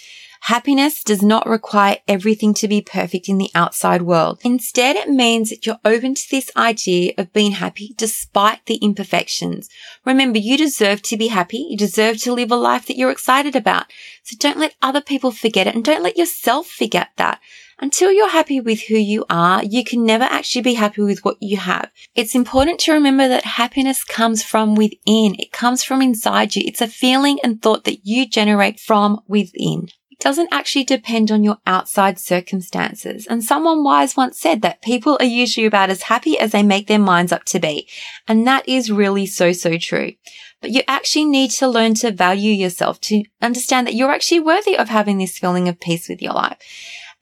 Happiness 0.44 1.04
does 1.04 1.22
not 1.22 1.46
require 1.46 1.98
everything 2.08 2.54
to 2.54 2.66
be 2.66 2.80
perfect 2.80 3.28
in 3.28 3.36
the 3.36 3.50
outside 3.54 4.02
world. 4.02 4.40
Instead, 4.42 4.96
it 4.96 5.08
means 5.08 5.50
that 5.50 5.66
you're 5.66 5.78
open 5.84 6.14
to 6.14 6.30
this 6.30 6.50
idea 6.56 7.12
of 7.18 7.32
being 7.32 7.52
happy 7.52 7.94
despite 7.98 8.64
the 8.64 8.76
imperfections. 8.76 9.68
Remember, 10.04 10.38
you 10.38 10.56
deserve 10.56 11.02
to 11.02 11.18
be 11.18 11.28
happy. 11.28 11.66
You 11.68 11.76
deserve 11.76 12.16
to 12.22 12.32
live 12.32 12.50
a 12.50 12.56
life 12.56 12.86
that 12.86 12.96
you're 12.96 13.10
excited 13.10 13.54
about. 13.54 13.92
So 14.24 14.34
don't 14.38 14.58
let 14.58 14.74
other 14.80 15.02
people 15.02 15.30
forget 15.30 15.66
it 15.66 15.74
and 15.74 15.84
don't 15.84 16.02
let 16.02 16.16
yourself 16.16 16.66
forget 16.66 17.10
that. 17.16 17.38
Until 17.78 18.10
you're 18.10 18.30
happy 18.30 18.60
with 18.60 18.82
who 18.82 18.96
you 18.96 19.24
are, 19.30 19.62
you 19.62 19.84
can 19.84 20.04
never 20.04 20.24
actually 20.24 20.62
be 20.62 20.74
happy 20.74 21.02
with 21.02 21.24
what 21.24 21.36
you 21.40 21.58
have. 21.58 21.90
It's 22.14 22.34
important 22.34 22.80
to 22.80 22.92
remember 22.92 23.28
that 23.28 23.44
happiness 23.44 24.04
comes 24.04 24.42
from 24.42 24.74
within. 24.74 25.36
It 25.38 25.52
comes 25.52 25.84
from 25.84 26.02
inside 26.02 26.56
you. 26.56 26.62
It's 26.66 26.82
a 26.82 26.88
feeling 26.88 27.38
and 27.44 27.60
thought 27.60 27.84
that 27.84 28.06
you 28.06 28.26
generate 28.26 28.80
from 28.80 29.20
within 29.28 29.88
doesn't 30.20 30.52
actually 30.52 30.84
depend 30.84 31.30
on 31.30 31.42
your 31.42 31.58
outside 31.66 32.18
circumstances. 32.18 33.26
And 33.26 33.42
someone 33.42 33.82
wise 33.82 34.16
once 34.16 34.38
said 34.38 34.62
that 34.62 34.82
people 34.82 35.16
are 35.18 35.26
usually 35.26 35.66
about 35.66 35.90
as 35.90 36.02
happy 36.02 36.38
as 36.38 36.52
they 36.52 36.62
make 36.62 36.86
their 36.86 36.98
minds 36.98 37.32
up 37.32 37.44
to 37.46 37.58
be. 37.58 37.88
And 38.28 38.46
that 38.46 38.68
is 38.68 38.92
really 38.92 39.26
so, 39.26 39.52
so 39.52 39.78
true. 39.78 40.12
But 40.60 40.70
you 40.70 40.82
actually 40.86 41.24
need 41.24 41.50
to 41.52 41.68
learn 41.68 41.94
to 41.94 42.10
value 42.12 42.52
yourself 42.52 43.00
to 43.02 43.24
understand 43.40 43.86
that 43.86 43.94
you're 43.94 44.12
actually 44.12 44.40
worthy 44.40 44.76
of 44.76 44.88
having 44.88 45.18
this 45.18 45.38
feeling 45.38 45.68
of 45.68 45.80
peace 45.80 46.08
with 46.08 46.20
your 46.20 46.34
life. 46.34 46.58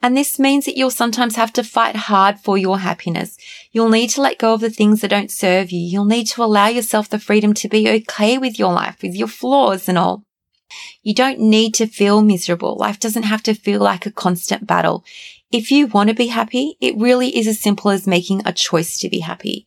And 0.01 0.15
this 0.15 0.39
means 0.39 0.65
that 0.65 0.77
you'll 0.77 0.91
sometimes 0.91 1.35
have 1.35 1.51
to 1.53 1.63
fight 1.63 1.95
hard 1.95 2.39
for 2.39 2.57
your 2.57 2.79
happiness. 2.79 3.37
You'll 3.71 3.89
need 3.89 4.09
to 4.11 4.21
let 4.21 4.39
go 4.39 4.53
of 4.53 4.61
the 4.61 4.69
things 4.69 5.01
that 5.01 5.09
don't 5.09 5.31
serve 5.31 5.71
you. 5.71 5.79
You'll 5.79 6.05
need 6.05 6.27
to 6.27 6.43
allow 6.43 6.67
yourself 6.67 7.09
the 7.09 7.19
freedom 7.19 7.53
to 7.55 7.67
be 7.67 7.89
okay 7.89 8.37
with 8.37 8.57
your 8.57 8.71
life, 8.71 9.01
with 9.01 9.15
your 9.15 9.27
flaws 9.27 9.89
and 9.89 9.97
all. 9.97 10.23
You 11.03 11.13
don't 11.13 11.39
need 11.39 11.73
to 11.75 11.87
feel 11.87 12.21
miserable. 12.21 12.75
Life 12.75 12.99
doesn't 12.99 13.23
have 13.23 13.43
to 13.43 13.53
feel 13.53 13.79
like 13.79 14.05
a 14.05 14.11
constant 14.11 14.67
battle. 14.67 15.03
If 15.51 15.71
you 15.71 15.87
want 15.87 16.09
to 16.09 16.15
be 16.15 16.27
happy, 16.27 16.77
it 16.79 16.97
really 16.97 17.35
is 17.37 17.47
as 17.47 17.59
simple 17.59 17.91
as 17.91 18.05
making 18.05 18.43
a 18.45 18.53
choice 18.53 18.99
to 18.99 19.09
be 19.09 19.19
happy. 19.19 19.65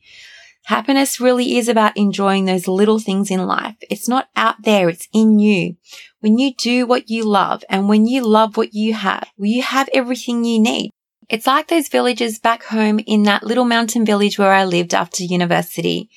Happiness 0.66 1.18
really 1.21 1.56
is 1.56 1.68
about 1.68 1.97
enjoying 1.97 2.44
those 2.44 2.68
little 2.68 3.00
things 3.00 3.30
in 3.30 3.44
life. 3.47 3.75
It's 3.90 4.09
not 4.09 4.28
out 4.37 4.62
there. 4.62 4.88
It's 4.88 5.09
in 5.12 5.40
you. 5.40 5.76
When 6.21 6.38
you 6.38 6.54
do 6.54 6.87
what 6.87 7.11
you 7.11 7.24
love 7.24 7.64
and 7.68 7.88
when 7.88 8.07
you 8.07 8.24
love 8.24 8.57
what 8.57 8.72
you 8.72 8.94
have, 8.94 9.29
you 9.37 9.62
have 9.62 9.88
everything 9.92 10.44
you 10.44 10.61
need. 10.61 10.92
It's 11.29 11.48
like 11.48 11.66
those 11.66 11.88
villagers 11.88 12.38
back 12.38 12.62
home 12.62 13.00
in 13.00 13.24
that 13.24 13.42
little 13.42 13.64
mountain 13.64 14.05
village 14.05 14.38
where 14.38 14.53
I 14.53 14.64
lived 14.64 14.94
after 14.94 15.24
university. 15.24 16.11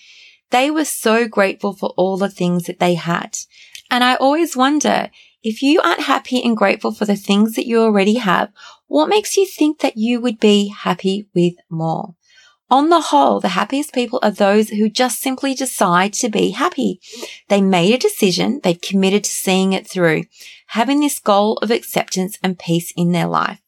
They 0.52 0.70
were 0.70 0.86
so 0.86 1.28
grateful 1.28 1.74
for 1.74 1.90
all 1.98 2.18
the 2.18 2.30
things 2.30 2.66
that 2.66 2.80
they 2.80 2.94
had. 2.94 3.38
And 3.96 4.04
I 4.04 4.16
always 4.16 4.58
wonder 4.58 5.10
if 5.42 5.62
you 5.62 5.80
aren't 5.80 6.02
happy 6.02 6.44
and 6.44 6.58
grateful 6.58 6.92
for 6.92 7.06
the 7.06 7.16
things 7.16 7.54
that 7.54 7.66
you 7.66 7.80
already 7.80 8.16
have, 8.16 8.52
what 8.88 9.08
makes 9.08 9.38
you 9.38 9.46
think 9.46 9.80
that 9.80 9.96
you 9.96 10.20
would 10.20 10.38
be 10.38 10.68
happy 10.68 11.30
with 11.34 11.54
more? 11.70 12.14
On 12.70 12.90
the 12.90 13.00
whole, 13.00 13.40
the 13.40 13.56
happiest 13.56 13.94
people 13.94 14.20
are 14.22 14.32
those 14.32 14.68
who 14.68 14.90
just 14.90 15.22
simply 15.22 15.54
decide 15.54 16.12
to 16.16 16.28
be 16.28 16.50
happy. 16.50 17.00
They 17.48 17.62
made 17.62 17.94
a 17.94 17.98
decision. 17.98 18.60
They've 18.62 18.82
committed 18.82 19.24
to 19.24 19.30
seeing 19.30 19.72
it 19.72 19.88
through, 19.88 20.26
having 20.68 21.00
this 21.00 21.20
goal 21.20 21.56
of 21.60 21.72
acceptance 21.72 22.38
and 22.44 22.60
peace 22.60 22.92
in 22.98 23.14
their 23.14 23.28
life. 23.28 23.62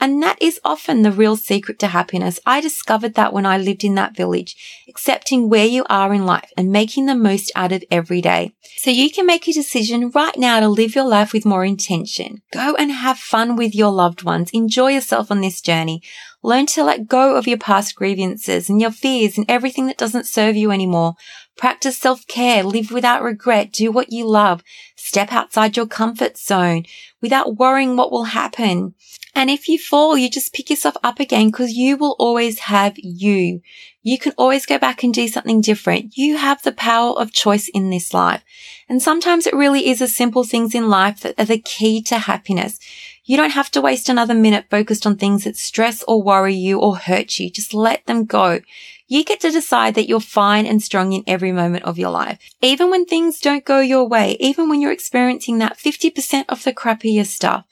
And 0.00 0.22
that 0.22 0.40
is 0.40 0.60
often 0.64 1.02
the 1.02 1.10
real 1.10 1.36
secret 1.36 1.78
to 1.80 1.88
happiness. 1.88 2.38
I 2.46 2.60
discovered 2.60 3.14
that 3.14 3.32
when 3.32 3.44
I 3.44 3.58
lived 3.58 3.82
in 3.82 3.96
that 3.96 4.16
village, 4.16 4.84
accepting 4.88 5.48
where 5.48 5.66
you 5.66 5.84
are 5.88 6.14
in 6.14 6.24
life 6.24 6.52
and 6.56 6.70
making 6.70 7.06
the 7.06 7.16
most 7.16 7.50
out 7.56 7.72
of 7.72 7.82
every 7.90 8.20
day. 8.20 8.52
So 8.76 8.90
you 8.90 9.10
can 9.10 9.26
make 9.26 9.48
a 9.48 9.52
decision 9.52 10.10
right 10.10 10.38
now 10.38 10.60
to 10.60 10.68
live 10.68 10.94
your 10.94 11.04
life 11.04 11.32
with 11.32 11.44
more 11.44 11.64
intention. 11.64 12.42
Go 12.52 12.76
and 12.76 12.92
have 12.92 13.18
fun 13.18 13.56
with 13.56 13.74
your 13.74 13.90
loved 13.90 14.22
ones. 14.22 14.50
Enjoy 14.52 14.88
yourself 14.88 15.32
on 15.32 15.40
this 15.40 15.60
journey. 15.60 16.00
Learn 16.44 16.66
to 16.66 16.84
let 16.84 17.08
go 17.08 17.34
of 17.34 17.48
your 17.48 17.58
past 17.58 17.96
grievances 17.96 18.70
and 18.70 18.80
your 18.80 18.92
fears 18.92 19.36
and 19.36 19.50
everything 19.50 19.86
that 19.86 19.98
doesn't 19.98 20.26
serve 20.26 20.54
you 20.54 20.70
anymore. 20.70 21.16
Practice 21.56 21.98
self-care, 21.98 22.62
live 22.62 22.92
without 22.92 23.20
regret, 23.24 23.72
do 23.72 23.90
what 23.90 24.12
you 24.12 24.24
love, 24.24 24.62
step 24.94 25.32
outside 25.32 25.76
your 25.76 25.88
comfort 25.88 26.38
zone 26.38 26.84
without 27.20 27.56
worrying 27.56 27.96
what 27.96 28.12
will 28.12 28.24
happen. 28.24 28.94
And 29.38 29.50
if 29.50 29.68
you 29.68 29.78
fall, 29.78 30.18
you 30.18 30.28
just 30.28 30.52
pick 30.52 30.68
yourself 30.68 30.96
up 31.04 31.20
again 31.20 31.52
because 31.52 31.74
you 31.74 31.96
will 31.96 32.16
always 32.18 32.58
have 32.58 32.98
you. 32.98 33.62
You 34.02 34.18
can 34.18 34.32
always 34.36 34.66
go 34.66 34.78
back 34.80 35.04
and 35.04 35.14
do 35.14 35.28
something 35.28 35.60
different. 35.60 36.16
You 36.18 36.38
have 36.38 36.60
the 36.60 36.72
power 36.72 37.16
of 37.16 37.30
choice 37.30 37.68
in 37.68 37.88
this 37.88 38.12
life. 38.12 38.42
And 38.88 39.00
sometimes 39.00 39.46
it 39.46 39.54
really 39.54 39.90
is 39.90 40.00
the 40.00 40.08
simple 40.08 40.42
things 40.42 40.74
in 40.74 40.90
life 40.90 41.20
that 41.20 41.38
are 41.38 41.44
the 41.44 41.60
key 41.60 42.02
to 42.02 42.18
happiness. 42.18 42.80
You 43.22 43.36
don't 43.36 43.52
have 43.52 43.70
to 43.70 43.80
waste 43.80 44.08
another 44.08 44.34
minute 44.34 44.66
focused 44.70 45.06
on 45.06 45.16
things 45.16 45.44
that 45.44 45.56
stress 45.56 46.02
or 46.08 46.20
worry 46.20 46.56
you 46.56 46.80
or 46.80 46.96
hurt 46.96 47.38
you. 47.38 47.48
Just 47.48 47.72
let 47.72 48.04
them 48.06 48.24
go. 48.24 48.58
You 49.06 49.22
get 49.22 49.38
to 49.42 49.52
decide 49.52 49.94
that 49.94 50.08
you're 50.08 50.18
fine 50.18 50.66
and 50.66 50.82
strong 50.82 51.12
in 51.12 51.22
every 51.28 51.52
moment 51.52 51.84
of 51.84 51.96
your 51.96 52.10
life. 52.10 52.40
Even 52.60 52.90
when 52.90 53.04
things 53.04 53.38
don't 53.38 53.64
go 53.64 53.78
your 53.78 54.08
way, 54.08 54.36
even 54.40 54.68
when 54.68 54.80
you're 54.80 54.90
experiencing 54.90 55.58
that 55.58 55.78
50% 55.78 56.46
of 56.48 56.64
the 56.64 56.72
crappier 56.72 57.24
stuff. 57.24 57.66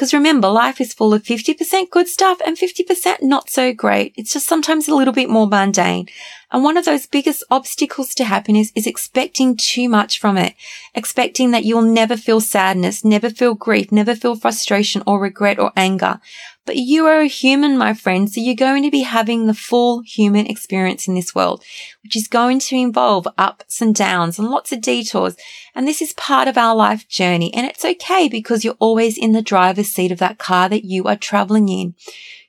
Because 0.00 0.14
remember, 0.14 0.48
life 0.48 0.80
is 0.80 0.94
full 0.94 1.12
of 1.12 1.24
50% 1.24 1.90
good 1.90 2.08
stuff 2.08 2.40
and 2.46 2.56
50% 2.56 3.20
not 3.20 3.50
so 3.50 3.74
great. 3.74 4.14
It's 4.16 4.32
just 4.32 4.46
sometimes 4.46 4.88
a 4.88 4.94
little 4.94 5.12
bit 5.12 5.28
more 5.28 5.46
mundane. 5.46 6.08
And 6.52 6.64
one 6.64 6.76
of 6.76 6.84
those 6.84 7.06
biggest 7.06 7.44
obstacles 7.50 8.14
to 8.16 8.24
happiness 8.24 8.72
is 8.74 8.86
expecting 8.86 9.56
too 9.56 9.88
much 9.88 10.18
from 10.18 10.36
it. 10.36 10.54
Expecting 10.94 11.52
that 11.52 11.64
you'll 11.64 11.82
never 11.82 12.16
feel 12.16 12.40
sadness, 12.40 13.04
never 13.04 13.30
feel 13.30 13.54
grief, 13.54 13.92
never 13.92 14.16
feel 14.16 14.34
frustration 14.34 15.02
or 15.06 15.20
regret 15.20 15.58
or 15.58 15.72
anger. 15.76 16.20
But 16.66 16.76
you 16.76 17.06
are 17.06 17.20
a 17.20 17.26
human, 17.26 17.78
my 17.78 17.94
friend, 17.94 18.30
so 18.30 18.40
you're 18.40 18.54
going 18.54 18.82
to 18.82 18.90
be 18.90 19.02
having 19.02 19.46
the 19.46 19.54
full 19.54 20.02
human 20.02 20.46
experience 20.46 21.08
in 21.08 21.14
this 21.14 21.34
world, 21.34 21.64
which 22.02 22.16
is 22.16 22.28
going 22.28 22.58
to 22.60 22.76
involve 22.76 23.26
ups 23.38 23.80
and 23.80 23.94
downs 23.94 24.38
and 24.38 24.48
lots 24.48 24.70
of 24.70 24.80
detours. 24.80 25.36
And 25.74 25.86
this 25.86 26.02
is 26.02 26.12
part 26.12 26.48
of 26.48 26.58
our 26.58 26.76
life 26.76 27.08
journey. 27.08 27.52
And 27.54 27.66
it's 27.66 27.84
okay 27.84 28.28
because 28.28 28.64
you're 28.64 28.76
always 28.78 29.16
in 29.16 29.32
the 29.32 29.42
driver's 29.42 29.88
seat 29.88 30.12
of 30.12 30.18
that 30.18 30.38
car 30.38 30.68
that 30.68 30.84
you 30.84 31.04
are 31.04 31.16
traveling 31.16 31.68
in. 31.68 31.94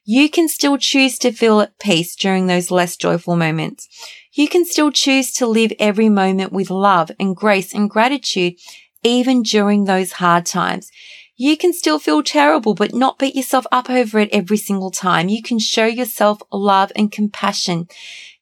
You 0.03 0.29
can 0.29 0.47
still 0.47 0.77
choose 0.77 1.19
to 1.19 1.31
feel 1.31 1.61
at 1.61 1.77
peace 1.79 2.15
during 2.15 2.47
those 2.47 2.71
less 2.71 2.97
joyful 2.97 3.35
moments. 3.35 3.87
You 4.33 4.47
can 4.47 4.65
still 4.65 4.91
choose 4.91 5.31
to 5.33 5.45
live 5.45 5.73
every 5.79 6.09
moment 6.09 6.51
with 6.51 6.71
love 6.71 7.11
and 7.19 7.35
grace 7.35 7.73
and 7.73 7.89
gratitude, 7.89 8.55
even 9.03 9.43
during 9.43 9.83
those 9.83 10.13
hard 10.13 10.45
times. 10.45 10.89
You 11.35 11.57
can 11.57 11.73
still 11.73 11.99
feel 11.99 12.23
terrible, 12.23 12.73
but 12.73 12.93
not 12.93 13.19
beat 13.19 13.35
yourself 13.35 13.65
up 13.71 13.89
over 13.89 14.19
it 14.19 14.29
every 14.31 14.57
single 14.57 14.91
time. 14.91 15.29
You 15.29 15.41
can 15.41 15.59
show 15.59 15.85
yourself 15.85 16.39
love 16.51 16.91
and 16.95 17.11
compassion. 17.11 17.87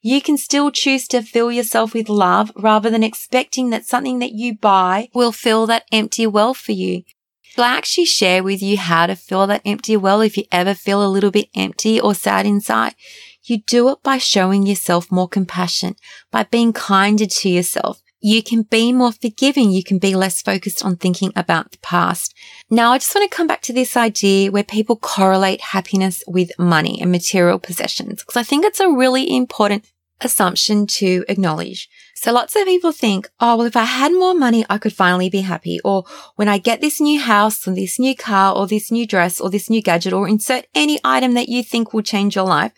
You 0.01 0.21
can 0.21 0.37
still 0.37 0.71
choose 0.71 1.07
to 1.09 1.21
fill 1.21 1.51
yourself 1.51 1.93
with 1.93 2.07
love 2.07 2.51
rather 2.55 2.89
than 2.89 3.03
expecting 3.03 3.69
that 3.71 3.85
something 3.85 4.19
that 4.19 4.31
you 4.31 4.55
buy 4.55 5.09
will 5.13 5.31
fill 5.33 5.65
that 5.67 5.85
empty 5.91 6.25
well 6.25 6.53
for 6.53 6.71
you. 6.71 7.03
I'll 7.57 7.65
actually 7.65 8.05
share 8.05 8.43
with 8.43 8.61
you 8.61 8.77
how 8.77 9.07
to 9.07 9.15
fill 9.15 9.47
that 9.47 9.61
empty 9.65 9.97
well 9.97 10.21
if 10.21 10.37
you 10.37 10.43
ever 10.51 10.73
feel 10.73 11.05
a 11.05 11.09
little 11.09 11.31
bit 11.31 11.49
empty 11.55 11.99
or 11.99 12.15
sad 12.15 12.45
inside. 12.45 12.95
You 13.43 13.59
do 13.59 13.89
it 13.89 14.03
by 14.03 14.17
showing 14.17 14.65
yourself 14.65 15.11
more 15.11 15.27
compassion, 15.27 15.95
by 16.31 16.43
being 16.43 16.73
kinder 16.73 17.25
to 17.25 17.49
yourself. 17.49 18.01
You 18.21 18.43
can 18.43 18.63
be 18.63 18.91
more 18.91 19.13
forgiving. 19.13 19.71
You 19.71 19.83
can 19.83 19.97
be 19.97 20.13
less 20.13 20.41
focused 20.41 20.83
on 20.83 20.97
thinking 20.97 21.31
about 21.37 21.71
the 21.71 21.77
past. 21.77 22.35
Now, 22.69 22.91
I 22.91 22.97
just 22.97 23.15
want 23.15 23.29
to 23.29 23.35
come 23.35 23.47
back 23.47 23.61
to 23.63 23.73
this 23.73 23.95
idea 23.95 24.51
where 24.51 24.63
people 24.63 24.97
correlate 24.97 25.61
happiness 25.61 26.21
with 26.27 26.51
money 26.59 26.99
and 27.01 27.11
material 27.11 27.59
possessions, 27.59 28.21
because 28.21 28.35
I 28.35 28.43
think 28.43 28.65
it's 28.65 28.81
a 28.81 28.91
really 28.91 29.35
important 29.35 29.85
assumption 30.21 30.85
to 30.87 31.23
acknowledge. 31.27 31.89
So 32.15 32.33
lots 32.33 32.55
of 32.55 32.65
people 32.65 32.91
think, 32.91 33.29
oh, 33.39 33.55
well, 33.55 33.67
if 33.67 33.77
I 33.77 33.85
had 33.85 34.11
more 34.11 34.33
money, 34.33 34.65
I 34.69 34.77
could 34.77 34.93
finally 34.93 35.29
be 35.29 35.41
happy. 35.41 35.79
Or 35.85 36.03
when 36.35 36.49
I 36.49 36.57
get 36.57 36.81
this 36.81 36.99
new 36.99 37.19
house 37.19 37.67
or 37.67 37.73
this 37.73 37.97
new 37.99 38.15
car 38.15 38.55
or 38.55 38.67
this 38.67 38.91
new 38.91 39.07
dress 39.07 39.39
or 39.39 39.49
this 39.49 39.69
new 39.69 39.81
gadget 39.81 40.13
or 40.13 40.27
insert 40.27 40.67
any 40.75 40.99
item 41.03 41.33
that 41.35 41.49
you 41.49 41.63
think 41.63 41.93
will 41.93 42.01
change 42.01 42.35
your 42.35 42.45
life, 42.45 42.73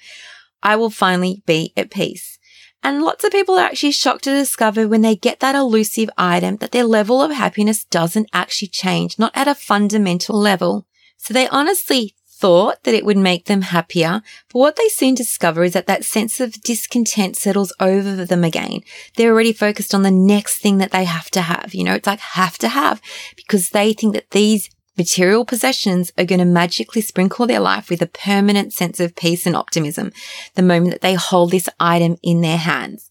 I 0.62 0.76
will 0.76 0.92
finally 0.92 1.42
be 1.46 1.74
at 1.76 1.90
peace. 1.90 2.38
And 2.84 3.04
lots 3.04 3.24
of 3.24 3.32
people 3.32 3.56
are 3.56 3.66
actually 3.66 3.92
shocked 3.92 4.24
to 4.24 4.32
discover 4.32 4.88
when 4.88 5.02
they 5.02 5.16
get 5.16 5.40
that 5.40 5.56
elusive 5.56 6.10
item 6.18 6.58
that 6.58 6.72
their 6.72 6.84
level 6.84 7.22
of 7.22 7.32
happiness 7.32 7.84
doesn't 7.84 8.30
actually 8.34 8.70
change, 8.70 9.20
not 9.20 9.32
at 9.36 9.48
a 9.48 9.54
fundamental 9.54 10.38
level. 10.38 10.88
So 11.18 11.34
they 11.34 11.48
honestly 11.48 12.16
thought 12.42 12.84
that 12.84 12.96
it 12.96 13.06
would 13.06 13.18
make 13.18 13.46
them 13.46 13.62
happier, 13.62 14.22
but 14.52 14.60
what 14.60 14.76
they 14.76 14.90
soon 14.90 15.14
discover 15.14 15.64
is 15.64 15.74
that 15.74 15.86
that 15.86 16.04
sense 16.04 16.40
of 16.40 16.62
discontent 16.64 17.38
settles 17.38 17.72
over 17.80 18.26
them 18.26 18.44
again. 18.44 18.82
They're 19.16 19.32
already 19.32 19.54
focused 19.54 19.94
on 19.94 20.02
the 20.02 20.12
next 20.12 20.58
thing 20.58 20.80
that 20.80 20.92
they 20.92 21.06
have 21.06 21.30
to 21.32 21.42
have. 21.42 21.76
You 21.76 21.84
know, 21.84 21.94
it's 21.94 22.08
like 22.08 22.20
have 22.20 22.58
to 22.58 22.70
have 22.70 23.00
because 23.36 23.70
they 23.70 23.94
think 23.94 24.16
that 24.16 24.32
these 24.32 24.70
material 24.98 25.46
possessions 25.46 26.12
are 26.18 26.26
going 26.26 26.40
to 26.40 26.46
magically 26.46 27.02
sprinkle 27.02 27.48
their 27.48 27.60
life 27.60 27.90
with 27.90 28.02
a 28.02 28.08
permanent 28.08 28.74
sense 28.74 29.00
of 29.00 29.16
peace 29.16 29.46
and 29.46 29.56
optimism 29.56 30.12
the 30.56 30.62
moment 30.62 30.92
that 30.92 31.02
they 31.02 31.14
hold 31.14 31.52
this 31.52 31.70
item 31.80 32.18
in 32.24 32.42
their 32.42 32.58
hands. 32.58 33.10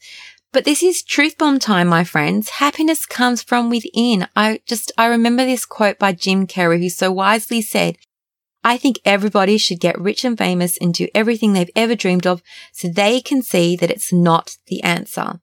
But 0.53 0.65
this 0.65 0.83
is 0.83 1.05
truth 1.05 1.39
bomb 1.39 1.61
time, 1.61 1.87
my 1.87 2.03
friends. 2.03 2.49
Happiness 2.49 3.07
comes 3.07 3.43
from 3.43 3.71
within. 3.71 4.27
I 4.35 4.61
just, 4.67 4.91
I 4.99 5.07
remember 5.07 5.45
this 5.45 5.65
quote 5.65 5.99
by 5.99 6.13
Jim 6.13 6.49
Carrey, 6.49 6.81
who 6.81 6.89
so 6.89 7.13
wisely 7.13 7.63
said, 7.63 7.97
I 8.63 8.77
think 8.77 9.01
everybody 9.05 9.57
should 9.57 9.81
get 9.81 10.01
rich 10.01 10.25
and 10.25 10.37
famous 10.37 10.77
and 10.79 10.93
do 10.93 11.09
everything 11.15 11.53
they've 11.53 11.71
ever 11.75 11.95
dreamed 11.95 12.27
of 12.27 12.43
so 12.73 12.89
they 12.89 13.21
can 13.21 13.43
see 13.43 13.77
that 13.77 13.91
it's 13.91 14.13
not 14.13 14.57
the 14.67 14.83
answer. 14.83 15.41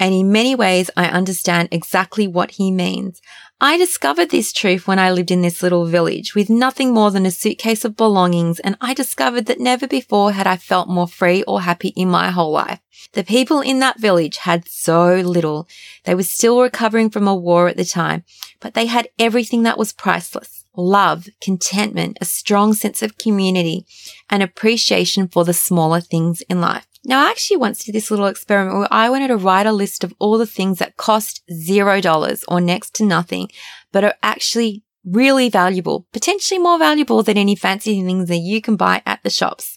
And 0.00 0.14
in 0.14 0.30
many 0.30 0.54
ways, 0.54 0.90
I 0.96 1.06
understand 1.06 1.70
exactly 1.72 2.28
what 2.28 2.52
he 2.52 2.70
means. 2.70 3.20
I 3.60 3.76
discovered 3.76 4.30
this 4.30 4.52
truth 4.52 4.86
when 4.86 5.00
I 5.00 5.10
lived 5.10 5.32
in 5.32 5.42
this 5.42 5.60
little 5.60 5.86
village 5.86 6.36
with 6.36 6.48
nothing 6.48 6.94
more 6.94 7.10
than 7.10 7.26
a 7.26 7.32
suitcase 7.32 7.84
of 7.84 7.96
belongings, 7.96 8.60
and 8.60 8.76
I 8.80 8.94
discovered 8.94 9.46
that 9.46 9.58
never 9.58 9.88
before 9.88 10.32
had 10.32 10.46
I 10.46 10.56
felt 10.56 10.88
more 10.88 11.08
free 11.08 11.42
or 11.44 11.62
happy 11.62 11.88
in 11.88 12.08
my 12.08 12.30
whole 12.30 12.52
life. 12.52 12.78
The 13.12 13.24
people 13.24 13.60
in 13.60 13.80
that 13.80 13.98
village 13.98 14.36
had 14.38 14.68
so 14.68 15.16
little. 15.16 15.66
They 16.04 16.14
were 16.14 16.22
still 16.22 16.60
recovering 16.60 17.10
from 17.10 17.26
a 17.26 17.34
war 17.34 17.66
at 17.66 17.76
the 17.76 17.84
time, 17.84 18.22
but 18.60 18.74
they 18.74 18.86
had 18.86 19.08
everything 19.18 19.64
that 19.64 19.78
was 19.78 19.92
priceless. 19.92 20.57
Love, 20.80 21.28
contentment, 21.40 22.16
a 22.20 22.24
strong 22.24 22.72
sense 22.72 23.02
of 23.02 23.18
community, 23.18 23.84
and 24.30 24.44
appreciation 24.44 25.26
for 25.26 25.44
the 25.44 25.52
smaller 25.52 26.00
things 26.00 26.40
in 26.42 26.60
life. 26.60 26.86
Now, 27.04 27.26
I 27.26 27.30
actually 27.30 27.56
once 27.56 27.82
did 27.82 27.96
this 27.96 28.12
little 28.12 28.26
experiment 28.26 28.78
where 28.78 28.88
I 28.92 29.10
wanted 29.10 29.28
to 29.28 29.36
write 29.36 29.66
a 29.66 29.72
list 29.72 30.04
of 30.04 30.14
all 30.20 30.38
the 30.38 30.46
things 30.46 30.78
that 30.78 30.96
cost 30.96 31.42
zero 31.52 32.00
dollars 32.00 32.44
or 32.46 32.60
next 32.60 32.94
to 32.94 33.04
nothing, 33.04 33.48
but 33.90 34.04
are 34.04 34.14
actually 34.22 34.84
really 35.04 35.48
valuable, 35.48 36.06
potentially 36.12 36.60
more 36.60 36.78
valuable 36.78 37.24
than 37.24 37.36
any 37.36 37.56
fancy 37.56 38.00
things 38.04 38.28
that 38.28 38.36
you 38.38 38.62
can 38.62 38.76
buy 38.76 39.02
at 39.04 39.20
the 39.24 39.30
shops. 39.30 39.76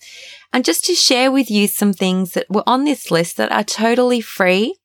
And 0.53 0.63
just 0.63 0.85
to 0.85 0.93
share 0.93 1.31
with 1.31 1.49
you 1.49 1.67
some 1.67 1.93
things 1.93 2.33
that 2.33 2.47
were 2.47 2.63
on 2.67 2.83
this 2.83 3.09
list 3.09 3.37
that 3.37 3.51
are 3.51 3.63
totally 3.63 4.21
free 4.21 4.75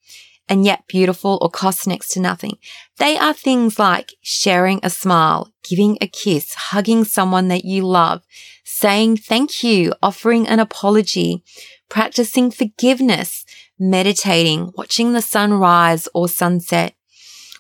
and 0.49 0.65
yet 0.65 0.87
beautiful 0.87 1.39
or 1.43 1.51
cost 1.51 1.87
next 1.87 2.09
to 2.11 2.21
nothing. 2.21 2.59
They 2.99 3.19
are 3.19 3.35
things 3.35 3.79
like 3.79 4.15
sharing 4.23 4.81
a 4.83 4.89
smile, 4.89 5.53
giving 5.63 5.99
a 6.01 6.07
kiss, 6.07 6.55
hugging 6.55 7.05
someone 7.05 7.49
that 7.49 7.65
you 7.65 7.87
love, 7.87 8.23
saying 8.65 9.19
thank 9.19 9.63
you, 9.63 9.93
offering 10.03 10.49
an 10.49 10.61
apology, 10.61 11.43
practicing 11.91 12.51
forgiveness, 12.51 13.45
meditating, 13.79 14.73
watching 14.77 15.13
the 15.13 15.21
sunrise 15.21 16.09
or 16.15 16.27
sunset, 16.27 16.95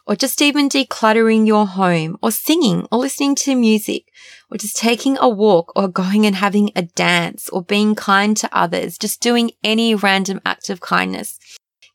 or 0.07 0.17
just 0.17 0.41
even 0.41 0.71
decluttering 0.71 1.47
your 1.47 1.67
home 1.67 2.17
or 2.23 2.31
singing 2.31 2.87
or 2.91 2.99
listening 2.99 3.35
to 3.35 3.55
music 3.55 4.05
or 4.51 4.57
just 4.57 4.77
taking 4.77 5.19
a 5.19 5.29
walk 5.29 5.73
or 5.77 5.89
going 5.89 6.25
and 6.25 6.37
having 6.37 6.71
a 6.75 6.83
dance 6.83 7.49
or 7.51 7.63
being 7.63 7.95
kind 7.95 8.37
to 8.39 8.57
others, 8.57 8.97
just 8.97 9.21
doing 9.21 9.51
any 9.63 9.95
random 9.95 10.41
act 10.47 10.71
of 10.71 10.81
kindness, 10.81 11.39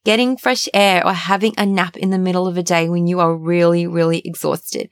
getting 0.04 0.38
fresh 0.38 0.68
air 0.74 1.06
or 1.06 1.14
having 1.14 1.54
a 1.58 1.66
nap 1.66 1.98
in 1.98 2.10
the 2.10 2.18
middle 2.18 2.48
of 2.48 2.58
a 2.58 2.64
day 2.64 2.90
when 2.90 3.08
you 3.08 3.20
are 3.20 3.36
really, 3.36 3.88
really 3.88 4.20
exhausted. 4.20 4.90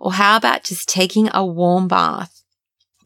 Or 0.00 0.12
how 0.12 0.36
about 0.36 0.64
just 0.64 0.88
taking 0.88 1.30
a 1.32 1.44
warm 1.44 1.88
bath, 1.88 2.42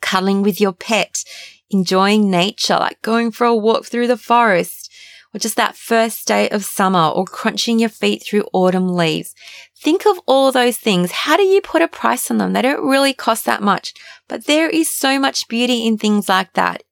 cuddling 0.01 0.43
with 0.43 0.61
your 0.61 0.73
pet, 0.73 1.25
enjoying 1.71 2.31
nature, 2.31 2.77
like 2.77 3.01
going 3.03 3.31
for 3.31 3.47
a 3.47 3.55
walk 3.55 3.87
through 3.87 4.07
the 4.07 4.17
forest, 4.17 4.91
or 5.35 5.39
just 5.39 5.57
that 5.57 5.77
first 5.77 6.27
day 6.27 6.49
of 6.49 6.65
summer, 6.65 7.09
or 7.09 7.25
crunching 7.25 7.79
your 7.79 7.91
feet 7.91 8.23
through 8.25 8.49
autumn 8.53 8.89
leaves. 8.89 9.35
Think 9.79 10.07
of 10.07 10.19
all 10.27 10.53
those 10.53 10.79
things. 10.79 11.11
How 11.13 11.37
do 11.37 11.43
you 11.43 11.61
put 11.61 11.83
a 11.83 11.89
price 11.89 12.31
on 12.31 12.39
them? 12.39 12.55
They 12.55 12.63
don't 12.63 12.89
really 12.89 13.13
cost 13.13 13.45
that 13.45 13.63
much, 13.63 13.93
but 14.29 14.47
there 14.47 14.71
is 14.71 14.89
so 14.89 15.19
much 15.19 15.49
beauty 15.49 15.87
in 15.87 15.99
things 15.99 16.29
like 16.29 16.53
that 16.55 16.83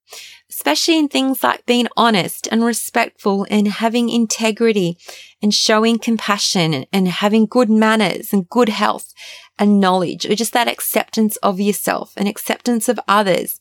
especially 0.54 0.98
in 0.98 1.08
things 1.08 1.42
like 1.42 1.66
being 1.66 1.88
honest 1.96 2.46
and 2.52 2.64
respectful 2.64 3.44
and 3.50 3.66
having 3.66 4.08
integrity 4.08 4.96
and 5.42 5.52
showing 5.52 5.98
compassion 5.98 6.86
and, 6.92 7.08
having 7.08 7.44
good 7.44 7.68
manners 7.68 8.32
and 8.32 8.48
good 8.48 8.68
health 8.68 9.12
and 9.58 9.80
knowledge 9.80 10.24
or 10.24 10.34
just 10.34 10.52
that 10.52 10.68
acceptance 10.68 11.36
of 11.38 11.60
yourself 11.60 12.12
and 12.16 12.28
acceptance 12.28 12.88
of 12.88 13.00
others 13.08 13.60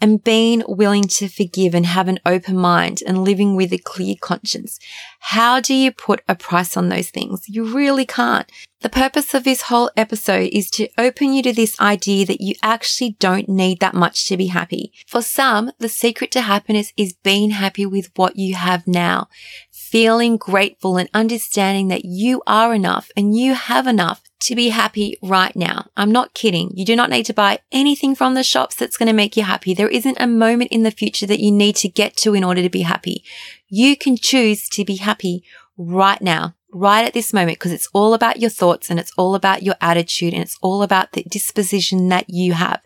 and 0.00 0.24
being 0.24 0.62
willing 0.66 1.04
to 1.04 1.28
forgive 1.28 1.74
and 1.74 1.86
have 1.86 2.08
an 2.08 2.18
open 2.26 2.56
mind 2.56 3.02
and 3.06 3.24
living 3.24 3.56
with 3.56 3.72
a 3.72 3.78
clear 3.78 4.14
conscience. 4.20 4.78
How 5.20 5.60
do 5.60 5.74
you 5.74 5.92
put 5.92 6.22
a 6.28 6.34
price 6.34 6.76
on 6.76 6.88
those 6.88 7.10
things? 7.10 7.48
You 7.48 7.74
really 7.74 8.06
can't. 8.06 8.50
The 8.82 8.90
purpose 8.90 9.34
of 9.34 9.44
this 9.44 9.62
whole 9.62 9.90
episode 9.96 10.50
is 10.52 10.70
to 10.72 10.88
open 10.98 11.32
you 11.32 11.42
to 11.42 11.52
this 11.52 11.80
idea 11.80 12.26
that 12.26 12.40
you 12.40 12.54
actually 12.62 13.16
don't 13.18 13.48
need 13.48 13.80
that 13.80 13.94
much 13.94 14.28
to 14.28 14.36
be 14.36 14.46
happy. 14.46 14.92
For 15.06 15.22
some, 15.22 15.72
the 15.78 15.88
secret 15.88 16.30
to 16.32 16.42
happiness 16.42 16.92
is 16.96 17.14
being 17.14 17.50
happy 17.50 17.86
with 17.86 18.10
what 18.16 18.36
you 18.36 18.54
have 18.54 18.86
now, 18.86 19.28
feeling 19.72 20.36
grateful 20.36 20.98
and 20.98 21.08
understanding 21.14 21.88
that 21.88 22.04
you 22.04 22.42
are 22.46 22.74
enough 22.74 23.10
and 23.16 23.36
you 23.36 23.54
have 23.54 23.86
enough 23.86 24.22
to 24.40 24.54
be 24.54 24.68
happy 24.68 25.16
right 25.22 25.56
now. 25.56 25.88
I'm 25.96 26.12
not 26.12 26.34
kidding. 26.34 26.70
You 26.74 26.84
do 26.84 26.94
not 26.94 27.08
need 27.08 27.24
to 27.26 27.34
buy 27.34 27.60
anything 27.72 28.14
from 28.14 28.34
the 28.34 28.44
shops 28.44 28.76
that's 28.76 28.98
going 28.98 29.06
to 29.06 29.12
make 29.14 29.36
you 29.36 29.42
happy. 29.42 29.72
There 29.72 29.88
isn't 29.88 30.20
a 30.20 30.26
moment 30.26 30.70
in 30.70 30.82
the 30.82 30.90
future 30.90 31.26
that 31.26 31.40
you 31.40 31.50
need 31.50 31.76
to 31.76 31.88
get 31.88 32.16
to 32.18 32.34
in 32.34 32.44
order 32.44 32.62
to 32.62 32.68
be 32.68 32.82
happy. 32.82 33.24
You 33.68 33.96
can 33.96 34.16
choose 34.16 34.68
to 34.70 34.84
be 34.84 34.96
happy 34.96 35.44
right 35.76 36.20
now, 36.22 36.54
right 36.72 37.04
at 37.04 37.14
this 37.14 37.32
moment, 37.32 37.58
because 37.58 37.72
it's 37.72 37.88
all 37.92 38.14
about 38.14 38.40
your 38.40 38.50
thoughts 38.50 38.90
and 38.90 39.00
it's 39.00 39.12
all 39.16 39.34
about 39.34 39.62
your 39.62 39.74
attitude 39.80 40.32
and 40.32 40.42
it's 40.42 40.58
all 40.62 40.82
about 40.82 41.12
the 41.12 41.24
disposition 41.24 42.08
that 42.08 42.28
you 42.28 42.52
have. 42.52 42.80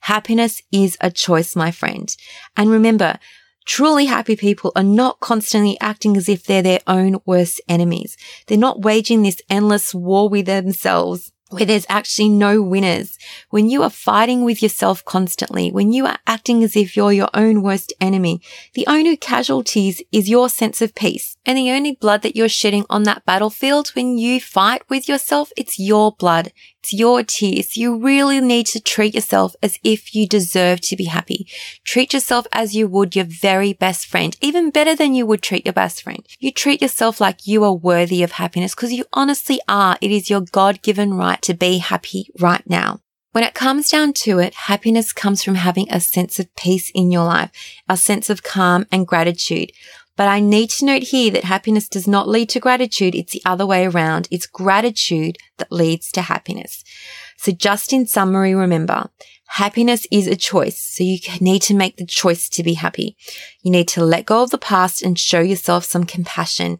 Happiness 0.00 0.62
is 0.72 0.96
a 1.00 1.10
choice, 1.10 1.56
my 1.56 1.70
friend. 1.70 2.14
And 2.56 2.70
remember, 2.70 3.18
Truly 3.66 4.06
happy 4.06 4.36
people 4.36 4.70
are 4.76 4.84
not 4.84 5.18
constantly 5.18 5.76
acting 5.80 6.16
as 6.16 6.28
if 6.28 6.44
they're 6.44 6.62
their 6.62 6.78
own 6.86 7.16
worst 7.26 7.60
enemies. 7.68 8.16
They're 8.46 8.56
not 8.56 8.82
waging 8.82 9.22
this 9.24 9.42
endless 9.50 9.92
war 9.92 10.28
with 10.28 10.46
themselves 10.46 11.32
where 11.50 11.64
there's 11.64 11.86
actually 11.88 12.28
no 12.28 12.60
winners. 12.60 13.18
When 13.50 13.68
you 13.68 13.82
are 13.82 13.90
fighting 13.90 14.44
with 14.44 14.62
yourself 14.62 15.04
constantly, 15.04 15.70
when 15.70 15.92
you 15.92 16.06
are 16.06 16.18
acting 16.26 16.64
as 16.64 16.76
if 16.76 16.96
you're 16.96 17.12
your 17.12 17.30
own 17.34 17.62
worst 17.62 17.92
enemy, 18.00 18.40
the 18.74 18.86
only 18.86 19.16
casualties 19.16 20.02
is 20.10 20.28
your 20.28 20.48
sense 20.48 20.82
of 20.82 20.94
peace. 20.94 21.35
And 21.46 21.56
the 21.56 21.70
only 21.70 21.92
blood 21.92 22.22
that 22.22 22.34
you're 22.34 22.48
shedding 22.48 22.84
on 22.90 23.04
that 23.04 23.24
battlefield 23.24 23.90
when 23.90 24.18
you 24.18 24.40
fight 24.40 24.82
with 24.90 25.08
yourself, 25.08 25.52
it's 25.56 25.78
your 25.78 26.10
blood. 26.10 26.52
It's 26.82 26.92
your 26.92 27.22
tears. 27.22 27.76
You 27.76 27.96
really 27.96 28.40
need 28.40 28.66
to 28.66 28.80
treat 28.80 29.14
yourself 29.14 29.54
as 29.62 29.78
if 29.84 30.12
you 30.12 30.26
deserve 30.26 30.80
to 30.82 30.96
be 30.96 31.04
happy. 31.04 31.46
Treat 31.84 32.12
yourself 32.12 32.48
as 32.50 32.74
you 32.74 32.88
would 32.88 33.14
your 33.14 33.24
very 33.24 33.72
best 33.72 34.06
friend, 34.06 34.36
even 34.40 34.70
better 34.70 34.96
than 34.96 35.14
you 35.14 35.24
would 35.24 35.40
treat 35.40 35.64
your 35.64 35.72
best 35.72 36.02
friend. 36.02 36.26
You 36.40 36.50
treat 36.50 36.82
yourself 36.82 37.20
like 37.20 37.46
you 37.46 37.62
are 37.62 37.72
worthy 37.72 38.24
of 38.24 38.32
happiness 38.32 38.74
because 38.74 38.92
you 38.92 39.04
honestly 39.12 39.60
are. 39.68 39.96
It 40.00 40.10
is 40.10 40.28
your 40.28 40.40
God-given 40.40 41.14
right 41.14 41.40
to 41.42 41.54
be 41.54 41.78
happy 41.78 42.28
right 42.40 42.68
now. 42.68 42.98
When 43.30 43.44
it 43.44 43.54
comes 43.54 43.88
down 43.88 44.14
to 44.14 44.38
it, 44.38 44.54
happiness 44.54 45.12
comes 45.12 45.44
from 45.44 45.56
having 45.56 45.86
a 45.90 46.00
sense 46.00 46.40
of 46.40 46.54
peace 46.56 46.90
in 46.94 47.12
your 47.12 47.24
life, 47.24 47.52
a 47.88 47.96
sense 47.96 48.30
of 48.30 48.42
calm 48.42 48.86
and 48.90 49.06
gratitude. 49.06 49.72
But 50.16 50.28
I 50.28 50.40
need 50.40 50.70
to 50.70 50.84
note 50.86 51.04
here 51.04 51.30
that 51.32 51.44
happiness 51.44 51.88
does 51.88 52.08
not 52.08 52.28
lead 52.28 52.48
to 52.50 52.60
gratitude. 52.60 53.14
It's 53.14 53.32
the 53.32 53.42
other 53.44 53.66
way 53.66 53.86
around. 53.86 54.28
It's 54.30 54.46
gratitude 54.46 55.36
that 55.58 55.70
leads 55.70 56.10
to 56.12 56.22
happiness. 56.22 56.82
So 57.36 57.52
just 57.52 57.92
in 57.92 58.06
summary, 58.06 58.54
remember, 58.54 59.10
happiness 59.48 60.06
is 60.10 60.26
a 60.26 60.34
choice. 60.36 60.78
So 60.78 61.04
you 61.04 61.18
need 61.40 61.60
to 61.62 61.74
make 61.74 61.96
the 61.96 62.06
choice 62.06 62.48
to 62.48 62.62
be 62.62 62.74
happy. 62.74 63.16
You 63.62 63.70
need 63.70 63.88
to 63.88 64.04
let 64.04 64.26
go 64.26 64.42
of 64.42 64.50
the 64.50 64.58
past 64.58 65.02
and 65.02 65.18
show 65.18 65.40
yourself 65.40 65.84
some 65.84 66.04
compassion. 66.04 66.78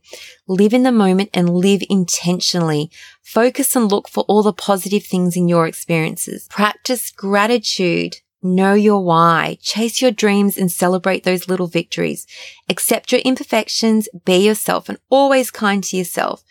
Live 0.49 0.73
in 0.73 0.83
the 0.83 0.93
moment 0.93 1.31
and 1.35 1.51
live 1.51 1.83
intentionally. 1.91 2.91
Focus 3.23 3.77
and 3.77 3.91
look 3.91 4.09
for 4.09 4.25
all 4.29 4.43
the 4.43 4.53
positive 4.53 5.05
things 5.05 5.37
in 5.37 5.47
your 5.47 5.67
experiences. 5.67 6.49
Practice 6.49 7.11
gratitude. 7.11 8.17
Know 8.43 8.75
your 8.75 9.03
why. 9.03 9.59
Chase 9.61 10.01
your 10.01 10.11
dreams 10.11 10.57
and 10.59 10.71
celebrate 10.71 11.25
those 11.25 11.49
little 11.49 11.67
victories. 11.67 12.27
Accept 12.69 13.13
your 13.13 13.21
imperfections. 13.23 14.09
Be 14.25 14.37
yourself 14.37 14.89
and 14.89 14.99
always 15.11 15.51
kind 15.51 15.83
to 15.85 15.97
yourself. 15.97 16.45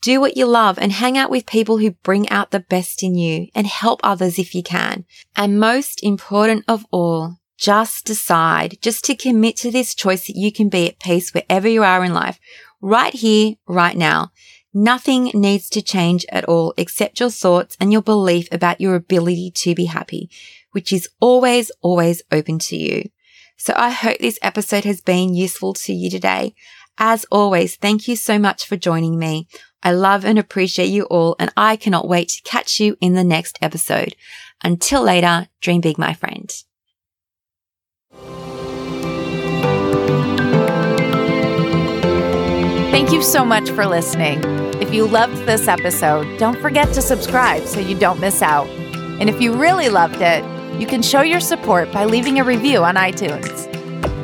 Do 0.00 0.20
what 0.20 0.36
you 0.36 0.46
love 0.46 0.78
and 0.78 0.92
hang 0.92 1.18
out 1.18 1.30
with 1.30 1.46
people 1.46 1.78
who 1.78 1.90
bring 1.90 2.28
out 2.28 2.50
the 2.50 2.60
best 2.60 3.02
in 3.02 3.16
you 3.16 3.48
and 3.54 3.66
help 3.66 4.00
others 4.02 4.38
if 4.38 4.54
you 4.54 4.62
can. 4.62 5.04
And 5.36 5.58
most 5.58 6.02
important 6.02 6.64
of 6.68 6.86
all, 6.90 7.38
just 7.58 8.06
decide, 8.06 8.78
just 8.80 9.04
to 9.06 9.16
commit 9.16 9.56
to 9.56 9.72
this 9.72 9.94
choice 9.94 10.28
that 10.28 10.36
you 10.36 10.52
can 10.52 10.68
be 10.68 10.88
at 10.88 11.00
peace 11.00 11.34
wherever 11.34 11.66
you 11.68 11.82
are 11.82 12.04
in 12.04 12.14
life, 12.14 12.38
right 12.80 13.12
here, 13.12 13.54
right 13.66 13.96
now. 13.96 14.30
Nothing 14.72 15.32
needs 15.34 15.68
to 15.70 15.82
change 15.82 16.24
at 16.30 16.44
all 16.44 16.74
except 16.76 17.18
your 17.18 17.30
thoughts 17.30 17.76
and 17.80 17.90
your 17.92 18.02
belief 18.02 18.46
about 18.52 18.80
your 18.80 18.94
ability 18.94 19.50
to 19.56 19.74
be 19.74 19.86
happy, 19.86 20.30
which 20.78 20.92
is 20.92 21.08
always, 21.18 21.72
always 21.82 22.22
open 22.30 22.56
to 22.56 22.76
you. 22.76 23.10
So 23.56 23.72
I 23.76 23.90
hope 23.90 24.18
this 24.20 24.38
episode 24.42 24.84
has 24.84 25.00
been 25.00 25.34
useful 25.34 25.74
to 25.74 25.92
you 25.92 26.08
today. 26.08 26.54
As 26.98 27.26
always, 27.32 27.74
thank 27.74 28.06
you 28.06 28.14
so 28.14 28.38
much 28.38 28.64
for 28.64 28.76
joining 28.76 29.18
me. 29.18 29.48
I 29.82 29.90
love 29.90 30.24
and 30.24 30.38
appreciate 30.38 30.86
you 30.86 31.02
all, 31.06 31.34
and 31.40 31.52
I 31.56 31.74
cannot 31.74 32.06
wait 32.06 32.28
to 32.28 32.42
catch 32.42 32.78
you 32.78 32.96
in 33.00 33.14
the 33.14 33.24
next 33.24 33.58
episode. 33.60 34.14
Until 34.62 35.02
later, 35.02 35.48
dream 35.60 35.80
big, 35.80 35.98
my 35.98 36.14
friend. 36.14 36.48
Thank 42.92 43.10
you 43.10 43.20
so 43.20 43.44
much 43.44 43.68
for 43.70 43.84
listening. 43.84 44.38
If 44.80 44.94
you 44.94 45.08
loved 45.08 45.38
this 45.38 45.66
episode, 45.66 46.38
don't 46.38 46.60
forget 46.60 46.94
to 46.94 47.02
subscribe 47.02 47.64
so 47.64 47.80
you 47.80 47.98
don't 47.98 48.20
miss 48.20 48.42
out. 48.42 48.68
And 49.18 49.28
if 49.28 49.40
you 49.40 49.54
really 49.54 49.88
loved 49.88 50.20
it, 50.20 50.44
you 50.78 50.86
can 50.86 51.02
show 51.02 51.22
your 51.22 51.40
support 51.40 51.90
by 51.92 52.04
leaving 52.04 52.38
a 52.38 52.44
review 52.44 52.84
on 52.84 52.94
iTunes. 52.94 53.66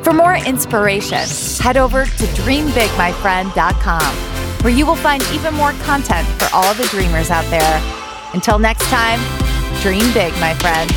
For 0.03 0.13
more 0.13 0.35
inspiration, 0.35 1.27
head 1.59 1.77
over 1.77 2.05
to 2.05 2.25
dreambigmyfriend.com, 2.37 4.15
where 4.63 4.73
you 4.73 4.85
will 4.85 4.95
find 4.95 5.21
even 5.33 5.53
more 5.53 5.73
content 5.83 6.27
for 6.39 6.47
all 6.53 6.73
the 6.75 6.85
dreamers 6.85 7.29
out 7.29 7.45
there. 7.49 7.81
Until 8.33 8.59
next 8.59 8.85
time, 8.85 9.19
dream 9.81 10.11
big, 10.13 10.31
my 10.39 10.53
friend. 10.55 10.91